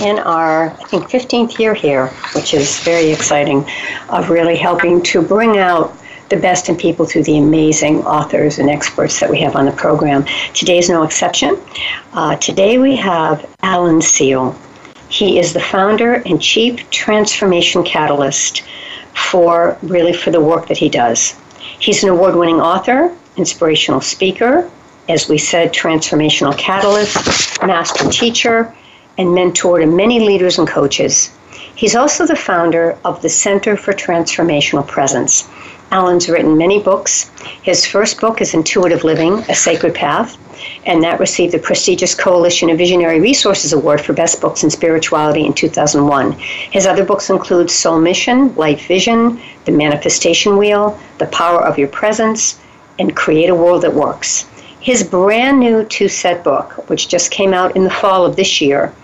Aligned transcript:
in 0.00 0.18
our, 0.18 0.70
I 0.70 0.84
think, 0.84 1.08
15th 1.08 1.58
year 1.58 1.74
here, 1.74 2.08
which 2.34 2.54
is 2.54 2.80
very 2.80 3.10
exciting, 3.10 3.66
of 4.08 4.30
really 4.30 4.56
helping 4.56 5.02
to 5.04 5.22
bring 5.22 5.58
out 5.58 5.96
the 6.30 6.36
best 6.36 6.68
in 6.68 6.76
people 6.76 7.04
through 7.04 7.24
the 7.24 7.38
amazing 7.38 8.04
authors 8.04 8.58
and 8.58 8.70
experts 8.70 9.18
that 9.20 9.28
we 9.28 9.40
have 9.40 9.56
on 9.56 9.66
the 9.66 9.72
program. 9.72 10.24
Today 10.54 10.78
is 10.78 10.88
no 10.88 11.02
exception. 11.02 11.60
Uh, 12.12 12.36
today 12.36 12.78
we 12.78 12.96
have 12.96 13.48
Alan 13.62 14.00
Seale. 14.00 14.56
He 15.08 15.40
is 15.40 15.52
the 15.52 15.60
founder 15.60 16.22
and 16.24 16.40
chief 16.40 16.88
transformation 16.90 17.82
catalyst 17.82 18.62
for 19.14 19.76
really 19.82 20.12
for 20.12 20.30
the 20.30 20.40
work 20.40 20.68
that 20.68 20.78
he 20.78 20.88
does. 20.88 21.34
He's 21.80 22.04
an 22.04 22.10
award-winning 22.10 22.60
author, 22.60 23.14
inspirational 23.36 24.00
speaker, 24.00 24.70
as 25.08 25.28
we 25.28 25.36
said, 25.36 25.72
transformational 25.72 26.56
catalyst, 26.56 27.60
master 27.62 28.08
teacher, 28.08 28.72
and 29.20 29.34
mentor 29.34 29.80
to 29.80 29.86
many 29.86 30.18
leaders 30.18 30.58
and 30.58 30.66
coaches. 30.66 31.30
He's 31.74 31.94
also 31.94 32.26
the 32.26 32.34
founder 32.34 32.96
of 33.04 33.20
the 33.20 33.28
Center 33.28 33.76
for 33.76 33.92
Transformational 33.92 34.86
Presence. 34.86 35.46
Alan's 35.90 36.30
written 36.30 36.56
many 36.56 36.82
books. 36.82 37.30
His 37.62 37.84
first 37.84 38.18
book 38.18 38.40
is 38.40 38.54
Intuitive 38.54 39.04
Living, 39.04 39.44
A 39.50 39.54
Sacred 39.54 39.94
Path, 39.94 40.38
and 40.86 41.02
that 41.02 41.20
received 41.20 41.52
the 41.52 41.58
prestigious 41.58 42.14
Coalition 42.14 42.70
of 42.70 42.78
Visionary 42.78 43.20
Resources 43.20 43.74
Award 43.74 44.00
for 44.00 44.14
Best 44.14 44.40
Books 44.40 44.64
in 44.64 44.70
Spirituality 44.70 45.44
in 45.44 45.52
2001. 45.52 46.32
His 46.70 46.86
other 46.86 47.04
books 47.04 47.28
include 47.28 47.70
Soul 47.70 48.00
Mission, 48.00 48.54
Life 48.56 48.86
Vision, 48.86 49.38
The 49.66 49.72
Manifestation 49.72 50.56
Wheel, 50.56 50.98
The 51.18 51.26
Power 51.26 51.62
of 51.62 51.78
Your 51.78 51.88
Presence, 51.88 52.58
and 52.98 53.14
Create 53.14 53.50
a 53.50 53.54
World 53.54 53.82
That 53.82 53.92
Works. 53.92 54.46
His 54.80 55.02
brand 55.02 55.60
new 55.60 55.84
two 55.84 56.08
set 56.08 56.42
book, 56.42 56.88
which 56.88 57.08
just 57.08 57.30
came 57.30 57.52
out 57.52 57.76
in 57.76 57.84
the 57.84 57.90
fall 57.90 58.24
of 58.24 58.36
this 58.36 58.62
year, 58.62 58.94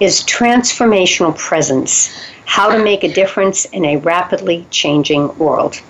is 0.00 0.22
Transformational 0.22 1.36
Presence 1.36 2.10
How 2.44 2.70
to 2.70 2.82
Make 2.82 3.02
a 3.02 3.12
Difference 3.12 3.64
in 3.66 3.84
a 3.84 3.96
Rapidly 3.96 4.66
Changing 4.70 5.36
World. 5.38 5.80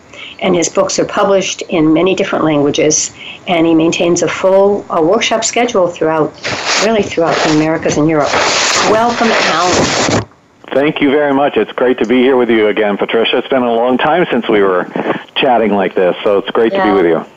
And 0.40 0.54
his 0.54 0.68
books 0.68 0.98
are 0.98 1.04
published 1.04 1.62
in 1.62 1.92
many 1.92 2.14
different 2.14 2.44
languages, 2.44 3.12
and 3.46 3.66
he 3.66 3.74
maintains 3.74 4.22
a 4.22 4.28
full 4.28 4.84
uh, 4.90 5.02
workshop 5.02 5.44
schedule 5.44 5.88
throughout, 5.88 6.32
really 6.84 7.02
throughout 7.02 7.36
the 7.44 7.56
Americas 7.56 7.96
and 7.96 8.08
Europe. 8.08 8.32
Welcome, 8.90 9.28
Alan. 9.30 10.28
Thank 10.72 11.00
you 11.00 11.10
very 11.10 11.34
much. 11.34 11.56
It's 11.56 11.72
great 11.72 11.98
to 11.98 12.06
be 12.06 12.22
here 12.22 12.36
with 12.36 12.50
you 12.50 12.68
again, 12.68 12.96
Patricia. 12.96 13.38
It's 13.38 13.48
been 13.48 13.62
a 13.62 13.74
long 13.74 13.98
time 13.98 14.26
since 14.30 14.48
we 14.48 14.62
were 14.62 14.84
chatting 15.34 15.72
like 15.72 15.94
this, 15.94 16.16
so 16.22 16.38
it's 16.38 16.50
great 16.50 16.72
yeah. 16.72 16.84
to 16.84 16.90
be 16.90 16.96
with 16.96 17.06
you. 17.06 17.32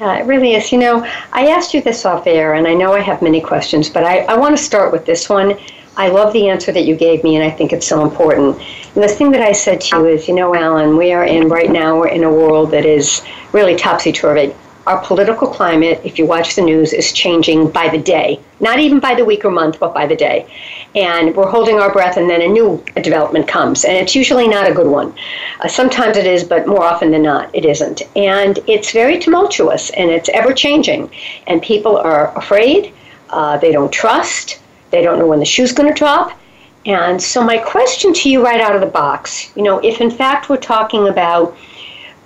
Yeah, 0.00 0.18
it 0.18 0.26
really 0.26 0.54
is. 0.54 0.72
You 0.72 0.78
know, 0.78 1.06
I 1.32 1.48
asked 1.48 1.74
you 1.74 1.80
this 1.80 2.04
off 2.04 2.26
air, 2.26 2.54
and 2.54 2.66
I 2.66 2.74
know 2.74 2.92
I 2.92 3.00
have 3.00 3.22
many 3.22 3.40
questions, 3.40 3.88
but 3.88 4.04
I, 4.04 4.20
I 4.20 4.36
want 4.36 4.56
to 4.56 4.62
start 4.62 4.90
with 4.90 5.06
this 5.06 5.28
one. 5.28 5.56
I 5.96 6.08
love 6.08 6.32
the 6.32 6.48
answer 6.48 6.72
that 6.72 6.84
you 6.84 6.96
gave 6.96 7.22
me, 7.22 7.36
and 7.36 7.44
I 7.44 7.50
think 7.50 7.72
it's 7.72 7.86
so 7.86 8.02
important. 8.02 8.58
And 8.94 9.02
the 9.02 9.08
thing 9.08 9.30
that 9.32 9.42
I 9.42 9.52
said 9.52 9.80
to 9.82 9.96
you 9.96 10.06
is, 10.06 10.26
you 10.26 10.34
know, 10.34 10.54
Alan, 10.54 10.96
we 10.96 11.12
are 11.12 11.24
in 11.24 11.48
right 11.48 11.70
now, 11.70 11.98
we're 11.98 12.08
in 12.08 12.24
a 12.24 12.30
world 12.30 12.70
that 12.70 12.84
is 12.86 13.22
really 13.52 13.76
topsy 13.76 14.12
turvy 14.12 14.54
our 14.86 15.02
political 15.04 15.46
climate, 15.46 16.00
if 16.04 16.18
you 16.18 16.26
watch 16.26 16.56
the 16.56 16.62
news, 16.62 16.92
is 16.92 17.12
changing 17.12 17.70
by 17.70 17.88
the 17.88 17.98
day. 17.98 18.40
Not 18.58 18.80
even 18.80 18.98
by 18.98 19.14
the 19.14 19.24
week 19.24 19.44
or 19.44 19.50
month, 19.50 19.78
but 19.78 19.94
by 19.94 20.06
the 20.06 20.16
day. 20.16 20.46
And 20.94 21.34
we're 21.36 21.48
holding 21.48 21.78
our 21.78 21.92
breath, 21.92 22.16
and 22.16 22.28
then 22.28 22.42
a 22.42 22.48
new 22.48 22.82
development 22.96 23.46
comes. 23.46 23.84
And 23.84 23.96
it's 23.96 24.14
usually 24.14 24.48
not 24.48 24.68
a 24.68 24.74
good 24.74 24.88
one. 24.88 25.14
Uh, 25.60 25.68
sometimes 25.68 26.16
it 26.16 26.26
is, 26.26 26.42
but 26.42 26.66
more 26.66 26.82
often 26.82 27.12
than 27.12 27.22
not, 27.22 27.54
it 27.54 27.64
isn't. 27.64 28.02
And 28.16 28.58
it's 28.66 28.90
very 28.90 29.18
tumultuous, 29.18 29.90
and 29.90 30.10
it's 30.10 30.28
ever 30.30 30.52
changing. 30.52 31.10
And 31.46 31.62
people 31.62 31.96
are 31.96 32.36
afraid, 32.36 32.92
uh, 33.30 33.58
they 33.58 33.70
don't 33.70 33.92
trust, 33.92 34.58
they 34.92 35.02
don't 35.02 35.18
know 35.18 35.26
when 35.26 35.40
the 35.40 35.44
shoe's 35.44 35.72
going 35.72 35.92
to 35.92 35.98
drop. 35.98 36.38
And 36.86 37.20
so, 37.20 37.42
my 37.42 37.58
question 37.58 38.12
to 38.14 38.30
you 38.30 38.44
right 38.44 38.60
out 38.60 38.74
of 38.74 38.80
the 38.80 38.86
box 38.86 39.50
you 39.56 39.62
know, 39.62 39.78
if 39.80 40.00
in 40.00 40.10
fact 40.10 40.48
we're 40.48 40.56
talking 40.56 41.08
about 41.08 41.56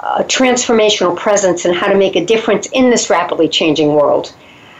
a 0.00 0.22
transformational 0.25 1.16
presence 1.16 1.65
and 1.65 1.75
how 1.75 1.88
to 1.88 1.97
make 1.97 2.16
a 2.16 2.25
difference 2.25 2.66
in 2.72 2.91
this 2.91 3.10
rapidly 3.10 3.49
changing 3.49 3.94
world. 3.94 4.34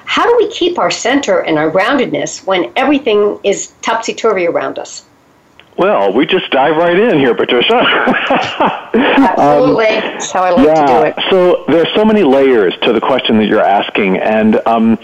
How 0.05 0.25
do 0.25 0.37
we 0.37 0.51
keep 0.53 0.79
our 0.79 0.91
center 0.91 1.41
and 1.41 1.59
our 1.59 1.71
groundedness 1.71 2.47
when 2.47 2.71
everything 2.77 3.41
is 3.43 3.73
topsy 3.83 4.15
turvy 4.15 4.47
around 4.47 4.79
us? 4.79 5.05
Well, 5.78 6.12
we 6.12 6.25
just 6.25 6.50
dive 6.50 6.76
right 6.76 6.98
in 6.98 7.19
here, 7.19 7.34
Patricia. 7.34 7.75
Absolutely. 8.94 9.87
um, 9.87 10.03
That's 10.03 10.32
how 10.32 10.44
I 10.44 10.50
like 10.50 10.66
yeah, 10.66 10.75
to 10.75 10.87
do 10.87 11.03
it. 11.03 11.31
So 11.31 11.64
there's 11.69 11.92
so 11.94 12.04
many 12.04 12.22
layers 12.22 12.75
to 12.82 12.92
the 12.94 13.00
question 13.00 13.37
that 13.38 13.47
you're 13.47 13.60
asking. 13.60 14.16
And 14.16 14.56
um, 14.66 14.98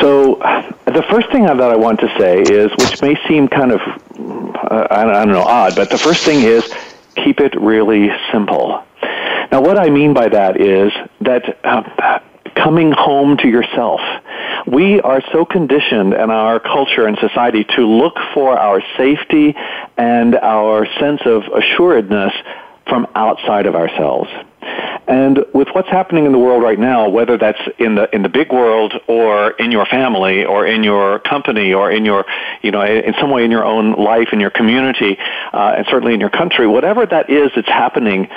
so 0.00 0.36
the 0.86 1.04
first 1.10 1.30
thing 1.32 1.46
that 1.46 1.60
I 1.60 1.74
want 1.74 1.98
to 2.00 2.08
say 2.18 2.40
is, 2.40 2.70
which 2.78 3.02
may 3.02 3.16
seem 3.26 3.48
kind 3.48 3.72
of, 3.72 3.80
uh, 3.80 4.86
I 4.90 5.04
don't 5.24 5.28
know, 5.28 5.42
odd, 5.42 5.74
but 5.74 5.90
the 5.90 5.98
first 5.98 6.24
thing 6.24 6.44
is 6.44 6.72
keep 7.16 7.40
it 7.40 7.60
really 7.60 8.10
simple. 8.30 8.84
Now, 9.50 9.60
what 9.60 9.76
I 9.76 9.90
mean 9.90 10.14
by 10.14 10.28
that 10.28 10.60
is 10.60 10.92
that 11.20 11.58
uh, 11.64 12.20
coming 12.54 12.92
home 12.92 13.36
to 13.38 13.48
yourself. 13.48 14.00
We 14.66 15.00
are 15.00 15.22
so 15.32 15.44
conditioned 15.44 16.14
in 16.14 16.30
our 16.30 16.60
culture 16.60 17.06
and 17.06 17.18
society 17.18 17.64
to 17.76 17.86
look 17.86 18.16
for 18.32 18.58
our 18.58 18.82
safety 18.96 19.54
and 19.96 20.36
our 20.36 20.86
sense 20.98 21.20
of 21.24 21.42
assuredness 21.44 22.32
from 22.86 23.06
outside 23.14 23.66
of 23.66 23.74
ourselves. 23.74 24.28
And 25.08 25.44
with 25.52 25.68
what's 25.72 25.88
happening 25.88 26.26
in 26.26 26.32
the 26.32 26.38
world 26.38 26.62
right 26.62 26.78
now, 26.78 27.08
whether 27.08 27.36
that's 27.36 27.60
in 27.78 27.96
the 27.96 28.08
in 28.14 28.22
the 28.22 28.28
big 28.28 28.52
world 28.52 28.94
or 29.08 29.50
in 29.50 29.72
your 29.72 29.84
family 29.84 30.44
or 30.44 30.64
in 30.64 30.84
your 30.84 31.18
company 31.18 31.74
or 31.74 31.90
in 31.90 32.04
your 32.04 32.24
you 32.62 32.70
know 32.70 32.82
in 32.82 33.12
some 33.20 33.30
way 33.30 33.44
in 33.44 33.50
your 33.50 33.64
own 33.64 33.92
life 33.92 34.28
in 34.32 34.38
your 34.38 34.50
community 34.50 35.18
uh, 35.52 35.74
and 35.76 35.86
certainly 35.90 36.14
in 36.14 36.20
your 36.20 36.30
country, 36.30 36.68
whatever 36.68 37.04
that 37.04 37.28
is 37.30 37.50
that's 37.56 37.68
happening, 37.68 38.28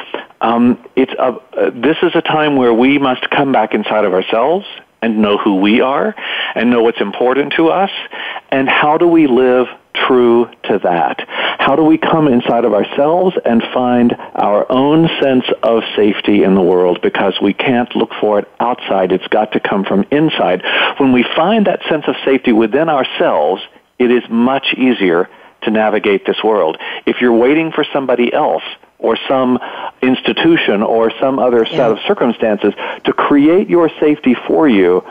um, 0.41 0.83
it's 0.95 1.13
a, 1.13 1.39
uh, 1.55 1.69
this 1.69 1.97
is 2.01 2.15
a 2.15 2.21
time 2.21 2.55
where 2.55 2.73
we 2.73 2.97
must 2.97 3.29
come 3.29 3.51
back 3.51 3.75
inside 3.75 4.03
of 4.03 4.13
ourselves 4.13 4.65
and 5.03 5.19
know 5.19 5.37
who 5.37 5.57
we 5.57 5.81
are 5.81 6.15
and 6.55 6.71
know 6.71 6.81
what's 6.81 6.99
important 6.99 7.53
to 7.53 7.69
us 7.69 7.91
and 8.49 8.67
how 8.67 8.97
do 8.97 9.07
we 9.07 9.27
live 9.27 9.67
true 9.93 10.49
to 10.63 10.79
that? 10.79 11.27
How 11.65 11.75
do 11.75 11.81
we 11.81 11.97
come 11.97 12.27
inside 12.27 12.63
of 12.63 12.75
ourselves 12.75 13.35
and 13.43 13.63
find 13.73 14.15
our 14.35 14.71
own 14.71 15.09
sense 15.19 15.45
of 15.63 15.81
safety 15.95 16.43
in 16.43 16.53
the 16.53 16.61
world 16.61 16.99
because 17.01 17.33
we 17.41 17.53
can't 17.53 17.93
look 17.95 18.11
for 18.21 18.37
it 18.37 18.47
outside. 18.59 19.11
It's 19.11 19.27
got 19.29 19.53
to 19.53 19.59
come 19.59 19.83
from 19.83 20.05
inside. 20.11 20.61
When 20.99 21.11
we 21.11 21.25
find 21.35 21.65
that 21.65 21.81
sense 21.89 22.03
of 22.07 22.13
safety 22.23 22.51
within 22.51 22.87
ourselves, 22.87 23.63
it 23.97 24.11
is 24.11 24.21
much 24.29 24.75
easier 24.77 25.27
to 25.63 25.71
navigate 25.71 26.27
this 26.27 26.37
world. 26.43 26.77
If 27.07 27.19
you're 27.19 27.33
waiting 27.33 27.71
for 27.71 27.83
somebody 27.91 28.31
else 28.31 28.63
or 28.99 29.17
some 29.27 29.57
institution 30.03 30.83
or 30.83 31.11
some 31.19 31.39
other 31.39 31.65
set 31.65 31.77
yeah. 31.77 31.87
of 31.87 31.97
circumstances 32.07 32.75
to 33.05 33.11
create 33.11 33.71
your 33.71 33.89
safety 33.99 34.35
for 34.47 34.69
you, 34.69 35.03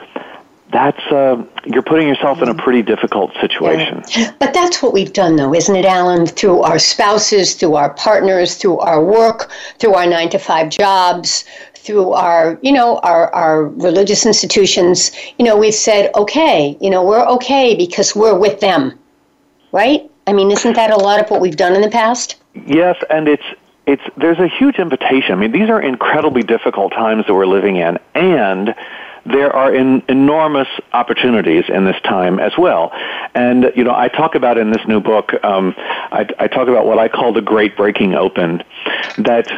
that's 0.74 1.00
uh, 1.12 1.40
you're 1.66 1.84
putting 1.84 2.08
yourself 2.08 2.42
in 2.42 2.48
a 2.48 2.54
pretty 2.54 2.82
difficult 2.82 3.30
situation. 3.40 4.02
Yeah. 4.16 4.34
But 4.40 4.52
that's 4.52 4.82
what 4.82 4.92
we've 4.92 5.12
done, 5.12 5.36
though, 5.36 5.54
isn't 5.54 5.76
it, 5.76 5.84
Alan? 5.84 6.26
Through 6.26 6.62
our 6.62 6.80
spouses, 6.80 7.54
through 7.54 7.76
our 7.76 7.94
partners, 7.94 8.56
through 8.56 8.80
our 8.80 9.02
work, 9.02 9.52
through 9.78 9.94
our 9.94 10.04
nine 10.04 10.30
to 10.30 10.38
five 10.38 10.70
jobs, 10.70 11.44
through 11.76 12.10
our, 12.10 12.58
you 12.60 12.72
know, 12.72 12.98
our, 13.04 13.32
our 13.32 13.66
religious 13.66 14.26
institutions. 14.26 15.12
You 15.38 15.44
know, 15.44 15.56
we've 15.56 15.72
said, 15.72 16.10
okay, 16.16 16.76
you 16.80 16.90
know, 16.90 17.04
we're 17.04 17.24
okay 17.24 17.76
because 17.76 18.16
we're 18.16 18.36
with 18.36 18.58
them, 18.58 18.98
right? 19.70 20.10
I 20.26 20.32
mean, 20.32 20.50
isn't 20.50 20.74
that 20.74 20.90
a 20.90 20.96
lot 20.96 21.20
of 21.20 21.30
what 21.30 21.40
we've 21.40 21.56
done 21.56 21.76
in 21.76 21.82
the 21.82 21.90
past? 21.90 22.34
Yes, 22.66 22.96
and 23.10 23.28
it's 23.28 23.46
it's 23.86 24.02
there's 24.16 24.40
a 24.40 24.48
huge 24.48 24.80
invitation. 24.80 25.34
I 25.34 25.36
mean, 25.36 25.52
these 25.52 25.70
are 25.70 25.80
incredibly 25.80 26.42
difficult 26.42 26.92
times 26.92 27.26
that 27.26 27.34
we're 27.34 27.46
living 27.46 27.76
in, 27.76 28.00
and 28.16 28.74
there 29.26 29.54
are 29.54 29.74
in, 29.74 30.02
enormous 30.08 30.68
opportunities 30.92 31.64
in 31.68 31.84
this 31.84 32.00
time 32.02 32.38
as 32.38 32.52
well. 32.58 32.92
And, 33.34 33.72
you 33.74 33.84
know, 33.84 33.94
I 33.94 34.08
talk 34.08 34.34
about 34.34 34.58
in 34.58 34.70
this 34.70 34.86
new 34.86 35.00
book, 35.00 35.32
um, 35.42 35.74
I, 35.76 36.28
I 36.38 36.48
talk 36.48 36.68
about 36.68 36.86
what 36.86 36.98
I 36.98 37.08
call 37.08 37.32
the 37.32 37.40
great 37.40 37.76
breaking 37.76 38.14
open. 38.14 38.62
That 39.18 39.48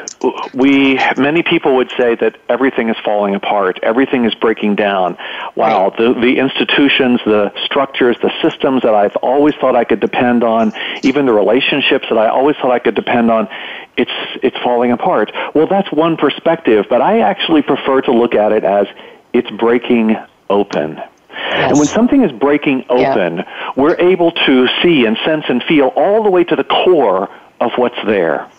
we, 0.54 1.00
many 1.16 1.42
people 1.42 1.76
would 1.76 1.90
say 1.96 2.14
that 2.16 2.36
everything 2.48 2.88
is 2.88 2.96
falling 3.04 3.34
apart, 3.34 3.80
everything 3.82 4.24
is 4.24 4.34
breaking 4.34 4.76
down. 4.76 5.16
Wow, 5.54 5.90
the, 5.90 6.14
the 6.14 6.38
institutions, 6.38 7.20
the 7.24 7.52
structures, 7.64 8.16
the 8.22 8.32
systems 8.42 8.82
that 8.82 8.94
I've 8.94 9.16
always 9.16 9.54
thought 9.56 9.74
I 9.74 9.84
could 9.84 10.00
depend 10.00 10.44
on, 10.44 10.72
even 11.02 11.26
the 11.26 11.32
relationships 11.32 12.06
that 12.08 12.18
I 12.18 12.28
always 12.28 12.56
thought 12.56 12.70
I 12.70 12.78
could 12.78 12.94
depend 12.94 13.30
on, 13.30 13.48
it's 13.96 14.10
it's 14.42 14.56
falling 14.58 14.92
apart. 14.92 15.32
Well, 15.54 15.66
that's 15.66 15.90
one 15.90 16.16
perspective, 16.16 16.86
but 16.88 17.00
I 17.00 17.20
actually 17.20 17.62
prefer 17.62 18.02
to 18.02 18.12
look 18.12 18.34
at 18.34 18.52
it 18.52 18.64
as 18.64 18.86
it's 19.32 19.50
breaking 19.50 20.16
open. 20.50 21.00
Yes. 21.30 21.70
And 21.70 21.78
when 21.78 21.86
something 21.86 22.22
is 22.22 22.32
breaking 22.32 22.84
open, 22.88 23.38
yeah. 23.38 23.72
we're 23.76 23.96
able 23.96 24.32
to 24.32 24.68
see 24.82 25.04
and 25.04 25.16
sense 25.24 25.44
and 25.48 25.62
feel 25.62 25.88
all 25.88 26.22
the 26.22 26.30
way 26.30 26.44
to 26.44 26.56
the 26.56 26.64
core 26.64 27.28
of 27.60 27.72
what's 27.76 27.98
there. 28.06 28.50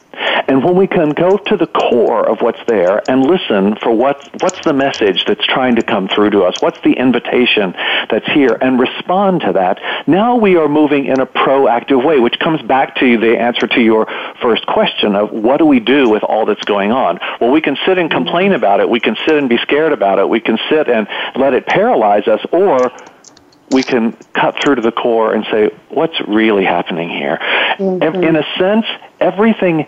And 0.47 0.63
when 0.63 0.75
we 0.75 0.87
can 0.87 1.09
go 1.09 1.37
to 1.37 1.57
the 1.57 1.67
core 1.67 2.27
of 2.27 2.41
what's 2.41 2.59
there 2.67 3.01
and 3.09 3.25
listen 3.25 3.75
for 3.75 3.91
what, 3.91 4.29
what's 4.39 4.63
the 4.63 4.73
message 4.73 5.25
that's 5.25 5.45
trying 5.45 5.75
to 5.75 5.83
come 5.83 6.07
through 6.07 6.31
to 6.31 6.43
us, 6.43 6.55
what's 6.59 6.79
the 6.81 6.93
invitation 6.93 7.73
that's 8.09 8.27
here, 8.27 8.57
and 8.61 8.79
respond 8.79 9.41
to 9.41 9.53
that, 9.53 9.79
now 10.07 10.35
we 10.35 10.55
are 10.55 10.67
moving 10.67 11.05
in 11.05 11.19
a 11.19 11.25
proactive 11.25 12.03
way, 12.03 12.19
which 12.19 12.39
comes 12.39 12.61
back 12.61 12.95
to 12.95 13.17
the 13.17 13.37
answer 13.37 13.67
to 13.67 13.81
your 13.81 14.07
first 14.41 14.65
question 14.65 15.15
of 15.15 15.31
what 15.31 15.57
do 15.57 15.65
we 15.65 15.79
do 15.79 16.09
with 16.09 16.23
all 16.23 16.45
that's 16.45 16.63
going 16.63 16.91
on? 16.91 17.19
Well, 17.39 17.51
we 17.51 17.61
can 17.61 17.77
sit 17.85 17.97
and 17.97 18.09
complain 18.09 18.53
about 18.53 18.79
it, 18.79 18.89
we 18.89 18.99
can 18.99 19.15
sit 19.27 19.35
and 19.35 19.49
be 19.49 19.57
scared 19.57 19.93
about 19.93 20.19
it, 20.19 20.27
we 20.27 20.39
can 20.39 20.57
sit 20.69 20.89
and 20.89 21.07
let 21.35 21.53
it 21.53 21.65
paralyze 21.65 22.27
us, 22.27 22.41
or 22.51 22.91
we 23.71 23.83
can 23.83 24.13
cut 24.33 24.55
through 24.63 24.75
to 24.75 24.81
the 24.81 24.91
core 24.91 25.33
and 25.33 25.45
say, 25.51 25.69
what's 25.89 26.19
really 26.27 26.63
happening 26.63 27.09
here? 27.09 27.37
Mm-hmm. 27.77 28.23
In 28.23 28.35
a 28.35 28.43
sense, 28.57 28.85
everything 29.19 29.87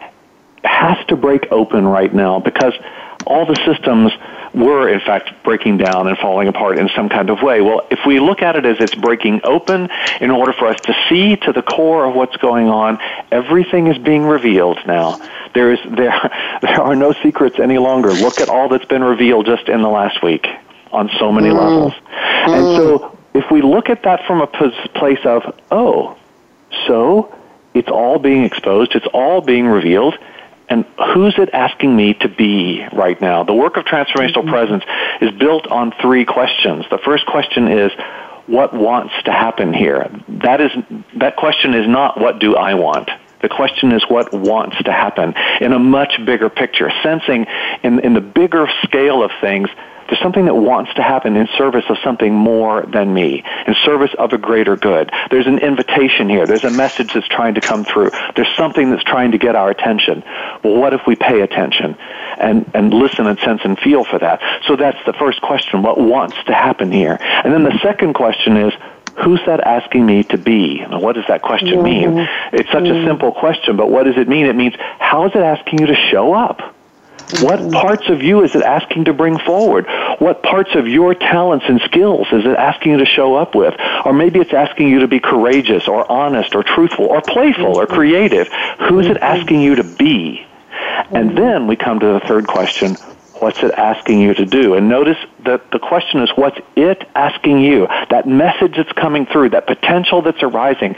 has 0.64 1.04
to 1.08 1.16
break 1.16 1.52
open 1.52 1.88
right 1.88 2.14
now 2.14 2.40
because 2.40 2.74
all 3.26 3.46
the 3.46 3.56
systems 3.66 4.12
were 4.54 4.90
in 4.90 5.00
fact 5.00 5.32
breaking 5.44 5.78
down 5.78 6.08
and 6.08 6.18
falling 6.18 6.48
apart 6.48 6.78
in 6.78 6.90
some 6.96 7.10
kind 7.10 7.30
of 7.30 7.42
way. 7.42 7.62
Well, 7.62 7.86
if 7.92 8.00
we 8.06 8.20
look 8.20 8.42
at 8.42 8.56
it 8.56 8.66
as 8.66 8.78
it's 8.80 8.96
breaking 8.96 9.42
open 9.44 9.90
in 10.20 10.32
order 10.32 10.54
for 10.54 10.68
us 10.68 10.80
to 10.82 10.96
see 11.08 11.36
to 11.36 11.54
the 11.54 11.62
core 11.62 12.06
of 12.06 12.16
what's 12.16 12.38
going 12.38 12.68
on, 12.68 13.00
everything 13.32 13.88
is 13.88 13.98
being 13.98 14.24
revealed 14.24 14.80
now. 14.88 15.20
There 15.54 15.74
is 15.74 15.80
there 15.90 16.32
there 16.62 16.82
are 16.82 16.96
no 16.96 17.14
secrets 17.24 17.60
any 17.60 17.78
longer. 17.78 18.12
Look 18.12 18.40
at 18.40 18.50
all 18.50 18.70
that's 18.70 18.86
been 18.86 19.04
revealed 19.04 19.46
just 19.46 19.70
in 19.70 19.82
the 19.82 19.90
last 19.90 20.24
week 20.24 20.48
on 20.92 21.10
so 21.20 21.32
many 21.32 21.50
mm. 21.50 21.60
levels. 21.60 21.94
Mm. 21.94 22.48
And 22.48 22.78
so 22.78 23.18
if 23.34 23.52
we 23.52 23.62
look 23.62 23.90
at 23.90 24.04
that 24.04 24.26
from 24.26 24.42
a 24.42 24.48
place 24.48 25.20
of, 25.24 25.56
oh, 25.72 26.18
so 26.88 27.36
it's 27.74 27.90
all 27.90 28.20
being 28.20 28.44
exposed, 28.44 28.96
it's 28.96 29.08
all 29.14 29.42
being 29.42 29.68
revealed, 29.68 30.18
and 30.70 30.86
who's 31.14 31.36
it 31.38 31.50
asking 31.52 31.96
me 31.96 32.14
to 32.16 32.30
be 32.30 32.86
right 32.94 33.20
now? 33.20 33.44
The 33.44 33.54
work 33.54 33.76
of 33.78 33.86
transformational 33.86 34.44
mm-hmm. 34.44 34.50
presence 34.50 34.84
is 35.20 35.32
built 35.32 35.68
on 35.68 35.92
three 36.02 36.26
questions. 36.26 36.86
The 36.90 37.00
first 37.00 37.26
question 37.26 37.68
is, 37.68 37.92
what 38.46 38.74
wants 38.74 39.14
to 39.26 39.32
happen 39.32 39.74
here? 39.74 40.10
That 40.28 40.62
is, 40.62 40.72
that 41.18 41.36
question 41.36 41.74
is 41.74 41.88
not 41.88 42.20
what 42.20 42.40
do 42.40 42.56
I 42.56 42.76
want? 42.76 43.10
The 43.42 43.50
question 43.50 43.92
is 43.94 44.04
what 44.08 44.34
wants 44.34 44.78
to 44.84 44.92
happen 44.92 45.34
in 45.62 45.72
a 45.72 45.80
much 45.80 46.14
bigger 46.26 46.50
picture, 46.50 46.92
sensing 47.04 47.46
in, 47.84 48.00
in 48.00 48.14
the 48.14 48.22
bigger 48.22 48.68
scale 48.84 49.24
of 49.24 49.32
things 49.40 49.70
there's 50.10 50.22
something 50.22 50.46
that 50.46 50.56
wants 50.56 50.94
to 50.96 51.04
happen 51.04 51.36
in 51.36 51.48
service 51.58 51.86
of 51.90 51.98
something 52.04 52.34
more 52.34 52.84
than 52.84 53.14
me, 53.14 53.44
in 53.68 53.76
service 53.86 54.12
of 54.18 54.34
a 54.34 54.38
greater 54.38 54.76
good. 54.76 55.12
There's 55.30 55.48
an 55.48 55.60
invitation 55.60 56.30
here. 56.30 56.46
There's 56.46 56.64
a 56.64 56.72
message 56.72 57.14
that's 57.14 57.28
trying 57.28 57.56
to 57.56 57.62
come 57.62 57.86
through. 57.86 58.12
There's 58.36 58.54
something 58.58 58.90
that's 58.90 59.04
trying 59.04 59.32
to 59.32 59.38
get 59.38 59.56
our 59.56 59.70
attention. 59.70 60.24
Well, 60.64 60.76
what 60.76 60.94
if 60.94 61.02
we 61.06 61.16
pay 61.16 61.42
attention 61.42 61.96
and, 62.40 62.70
and 62.74 62.94
listen 62.94 63.28
and 63.28 63.38
sense 63.40 63.62
and 63.64 63.78
feel 63.80 64.04
for 64.04 64.20
that? 64.20 64.42
So 64.68 64.76
that's 64.76 64.98
the 65.06 65.14
first 65.14 65.42
question. 65.42 65.84
What 65.84 66.00
wants 66.00 66.36
to 66.48 66.54
happen 66.54 66.92
here? 66.92 67.18
And 67.20 67.54
then 67.54 67.64
the 67.64 67.78
second 67.84 68.14
question 68.14 68.58
is, 68.58 68.74
who's 69.24 69.42
that 69.46 69.62
asking 69.62 70.06
me 70.06 70.24
to 70.24 70.38
be? 70.38 70.80
Now, 70.80 71.00
what 71.00 71.16
does 71.16 71.26
that 71.28 71.42
question 71.42 71.84
mean? 71.84 72.10
Mm-hmm. 72.10 72.56
It's 72.56 72.72
such 72.72 72.84
a 72.84 72.88
mm-hmm. 72.88 73.08
simple 73.08 73.32
question, 73.32 73.76
but 73.76 73.90
what 73.90 74.04
does 74.04 74.18
it 74.18 74.28
mean? 74.28 74.46
It 74.46 74.56
means, 74.56 74.76
how 75.00 75.26
is 75.26 75.32
it 75.36 75.42
asking 75.42 75.80
you 75.80 75.88
to 75.88 75.96
show 75.96 76.34
up? 76.34 76.76
What 77.42 77.72
parts 77.72 78.10
of 78.10 78.24
you 78.24 78.44
is 78.44 78.56
it 78.56 78.64
asking 78.64 79.06
to 79.06 79.14
bring 79.14 79.38
forward? 79.38 79.86
What 80.18 80.42
parts 80.42 80.72
of 80.74 80.88
your 80.88 81.14
talents 81.14 81.66
and 81.70 81.80
skills 81.82 82.28
is 82.32 82.44
it 82.44 82.58
asking 82.58 82.94
you 82.94 82.98
to 82.98 83.06
show 83.06 83.36
up 83.36 83.54
with? 83.54 83.76
Or 84.04 84.14
maybe 84.14 84.40
it's 84.40 84.54
asking 84.54 84.90
you 84.90 85.00
to 85.02 85.08
be 85.08 85.20
courageous 85.20 85.88
or 85.88 86.12
honest 86.12 86.56
or 86.56 86.64
truthful 86.64 87.06
or 87.06 87.22
playful 87.22 87.78
or 87.78 87.86
creative. 87.86 88.50
Who's 88.90 89.06
it 89.06 89.18
asking 89.18 89.62
you 89.62 89.76
to 89.76 89.84
be? 89.84 90.46
And 91.12 91.38
then 91.38 91.68
we 91.68 91.76
come 91.76 92.00
to 92.00 92.14
the 92.14 92.20
third 92.22 92.48
question, 92.48 92.96
what's 93.36 93.62
it 93.62 93.74
asking 93.74 94.22
you 94.22 94.34
to 94.34 94.46
do? 94.46 94.74
And 94.74 94.90
notice 94.90 95.18
that 95.46 95.70
the 95.72 95.80
question 95.80 96.22
is 96.22 96.32
what's 96.36 96.58
it 96.76 97.08
asking 97.16 97.60
you? 97.60 97.88
That 98.10 98.28
message 98.28 98.76
that's 98.76 98.92
coming 98.94 99.28
through, 99.28 99.52
that 99.52 99.68
potential 99.68 100.24
that's 100.24 100.42
arising, 100.42 100.96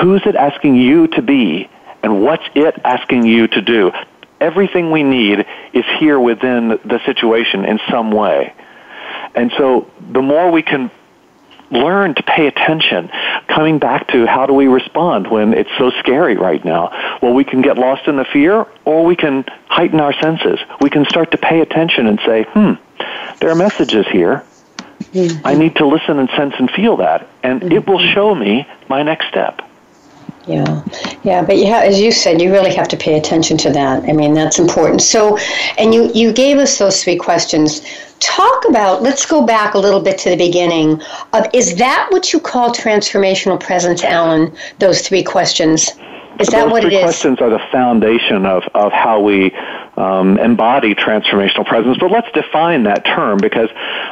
who's 0.00 0.22
it 0.26 0.34
asking 0.34 0.74
you 0.74 1.06
to 1.08 1.22
be? 1.22 1.68
And 2.02 2.20
what's 2.20 2.44
it 2.56 2.80
asking 2.84 3.26
you 3.26 3.46
to 3.46 3.62
do? 3.62 3.92
Everything 4.42 4.90
we 4.90 5.02
need 5.02 5.46
is 5.72 5.84
here 5.98 6.18
within 6.18 6.68
the 6.68 7.00
situation 7.06 7.64
in 7.64 7.78
some 7.90 8.10
way. 8.10 8.52
And 9.34 9.52
so 9.56 9.90
the 10.00 10.20
more 10.20 10.50
we 10.50 10.62
can 10.62 10.90
learn 11.70 12.14
to 12.14 12.22
pay 12.22 12.46
attention, 12.48 13.08
coming 13.48 13.78
back 13.78 14.08
to 14.08 14.26
how 14.26 14.44
do 14.46 14.52
we 14.52 14.66
respond 14.66 15.30
when 15.30 15.54
it's 15.54 15.70
so 15.78 15.90
scary 16.00 16.36
right 16.36 16.62
now? 16.64 17.18
Well, 17.22 17.32
we 17.32 17.44
can 17.44 17.62
get 17.62 17.78
lost 17.78 18.06
in 18.08 18.16
the 18.16 18.26
fear 18.26 18.66
or 18.84 19.04
we 19.04 19.16
can 19.16 19.44
heighten 19.68 20.00
our 20.00 20.12
senses. 20.20 20.58
We 20.80 20.90
can 20.90 21.06
start 21.06 21.30
to 21.30 21.38
pay 21.38 21.60
attention 21.60 22.06
and 22.06 22.20
say, 22.26 22.42
hmm, 22.42 22.72
there 23.40 23.50
are 23.50 23.54
messages 23.54 24.06
here. 24.08 24.44
Mm-hmm. 25.00 25.46
I 25.46 25.54
need 25.54 25.76
to 25.76 25.86
listen 25.86 26.18
and 26.18 26.28
sense 26.36 26.54
and 26.58 26.70
feel 26.70 26.98
that. 26.98 27.28
And 27.42 27.60
mm-hmm. 27.60 27.72
it 27.72 27.86
will 27.86 28.00
show 28.00 28.34
me 28.34 28.66
my 28.88 29.02
next 29.02 29.28
step. 29.28 29.62
Yeah, 30.46 30.82
yeah, 31.22 31.44
but 31.44 31.56
yeah, 31.56 31.82
as 31.82 32.00
you 32.00 32.10
said, 32.10 32.42
you 32.42 32.50
really 32.52 32.74
have 32.74 32.88
to 32.88 32.96
pay 32.96 33.16
attention 33.16 33.56
to 33.58 33.70
that. 33.70 34.02
I 34.08 34.12
mean, 34.12 34.34
that's 34.34 34.58
important. 34.58 35.00
So, 35.02 35.38
and 35.78 35.94
you 35.94 36.10
you 36.14 36.32
gave 36.32 36.58
us 36.58 36.78
those 36.78 37.02
three 37.02 37.16
questions. 37.16 37.82
Talk 38.18 38.68
about. 38.68 39.02
Let's 39.02 39.24
go 39.24 39.46
back 39.46 39.74
a 39.74 39.78
little 39.78 40.00
bit 40.00 40.18
to 40.18 40.30
the 40.30 40.36
beginning. 40.36 41.00
Of 41.32 41.46
is 41.52 41.76
that 41.76 42.08
what 42.10 42.32
you 42.32 42.40
call 42.40 42.74
transformational 42.74 43.60
presence, 43.60 44.02
Alan? 44.02 44.52
Those 44.78 45.06
three 45.06 45.22
questions. 45.22 45.90
Is 46.40 46.48
that 46.48 46.64
Those 46.64 46.72
what 46.72 46.84
it 46.84 46.92
is? 46.92 47.02
questions 47.02 47.40
are 47.40 47.50
the 47.50 47.60
foundation 47.70 48.46
of, 48.46 48.64
of 48.74 48.90
how 48.90 49.20
we 49.20 49.52
um, 50.02 50.38
embody 50.38 50.94
transformational 50.94 51.66
presence. 51.66 51.96
But 51.98 52.10
let's 52.10 52.30
define 52.32 52.82
that 52.84 53.04
term 53.04 53.38
because 53.38 53.68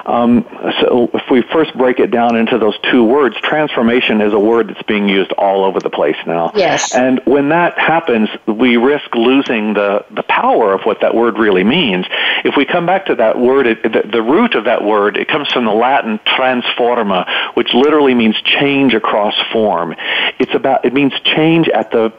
um, 0.06 0.46
so 0.80 1.10
if 1.12 1.22
we 1.30 1.42
first 1.42 1.76
break 1.76 1.98
it 1.98 2.10
down 2.10 2.36
into 2.36 2.58
those 2.58 2.78
two 2.90 3.04
words, 3.04 3.36
transformation 3.42 4.20
is 4.20 4.32
a 4.32 4.38
word 4.38 4.68
that's 4.68 4.82
being 4.84 5.08
used 5.08 5.32
all 5.32 5.64
over 5.64 5.80
the 5.80 5.90
place 5.90 6.16
now. 6.26 6.52
Yes. 6.54 6.94
And 6.94 7.20
when 7.24 7.48
that 7.48 7.78
happens, 7.78 8.28
we 8.46 8.76
risk 8.76 9.14
losing 9.14 9.74
the, 9.74 10.04
the 10.10 10.22
power 10.22 10.72
of 10.72 10.82
what 10.82 11.00
that 11.00 11.14
word 11.14 11.38
really 11.38 11.64
means. 11.64 12.06
If 12.44 12.56
we 12.56 12.64
come 12.64 12.86
back 12.86 13.06
to 13.06 13.16
that 13.16 13.38
word, 13.38 13.66
it, 13.66 13.82
the, 13.82 14.08
the 14.10 14.22
root 14.22 14.54
of 14.54 14.64
that 14.64 14.84
word, 14.84 15.16
it 15.16 15.28
comes 15.28 15.50
from 15.52 15.64
the 15.64 15.72
Latin 15.72 16.20
transforma, 16.20 17.26
which 17.54 17.74
literally 17.74 18.14
means 18.14 18.40
change 18.42 18.94
across 18.94 19.34
form. 19.52 19.94
It's 20.38 20.54
about, 20.54 20.84
it 20.84 20.92
means 20.92 21.12
change 21.24 21.68
at 21.68 21.90
the, 21.90 22.12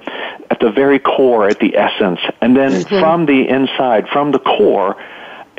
at 0.49 0.59
the 0.59 0.71
very 0.71 0.99
core, 0.99 1.47
at 1.47 1.59
the 1.59 1.77
essence. 1.77 2.19
And 2.41 2.55
then 2.55 2.71
mm-hmm. 2.71 2.99
from 2.99 3.25
the 3.25 3.47
inside, 3.61 4.07
from 4.11 4.31
the 4.31 4.39
core, 4.39 4.95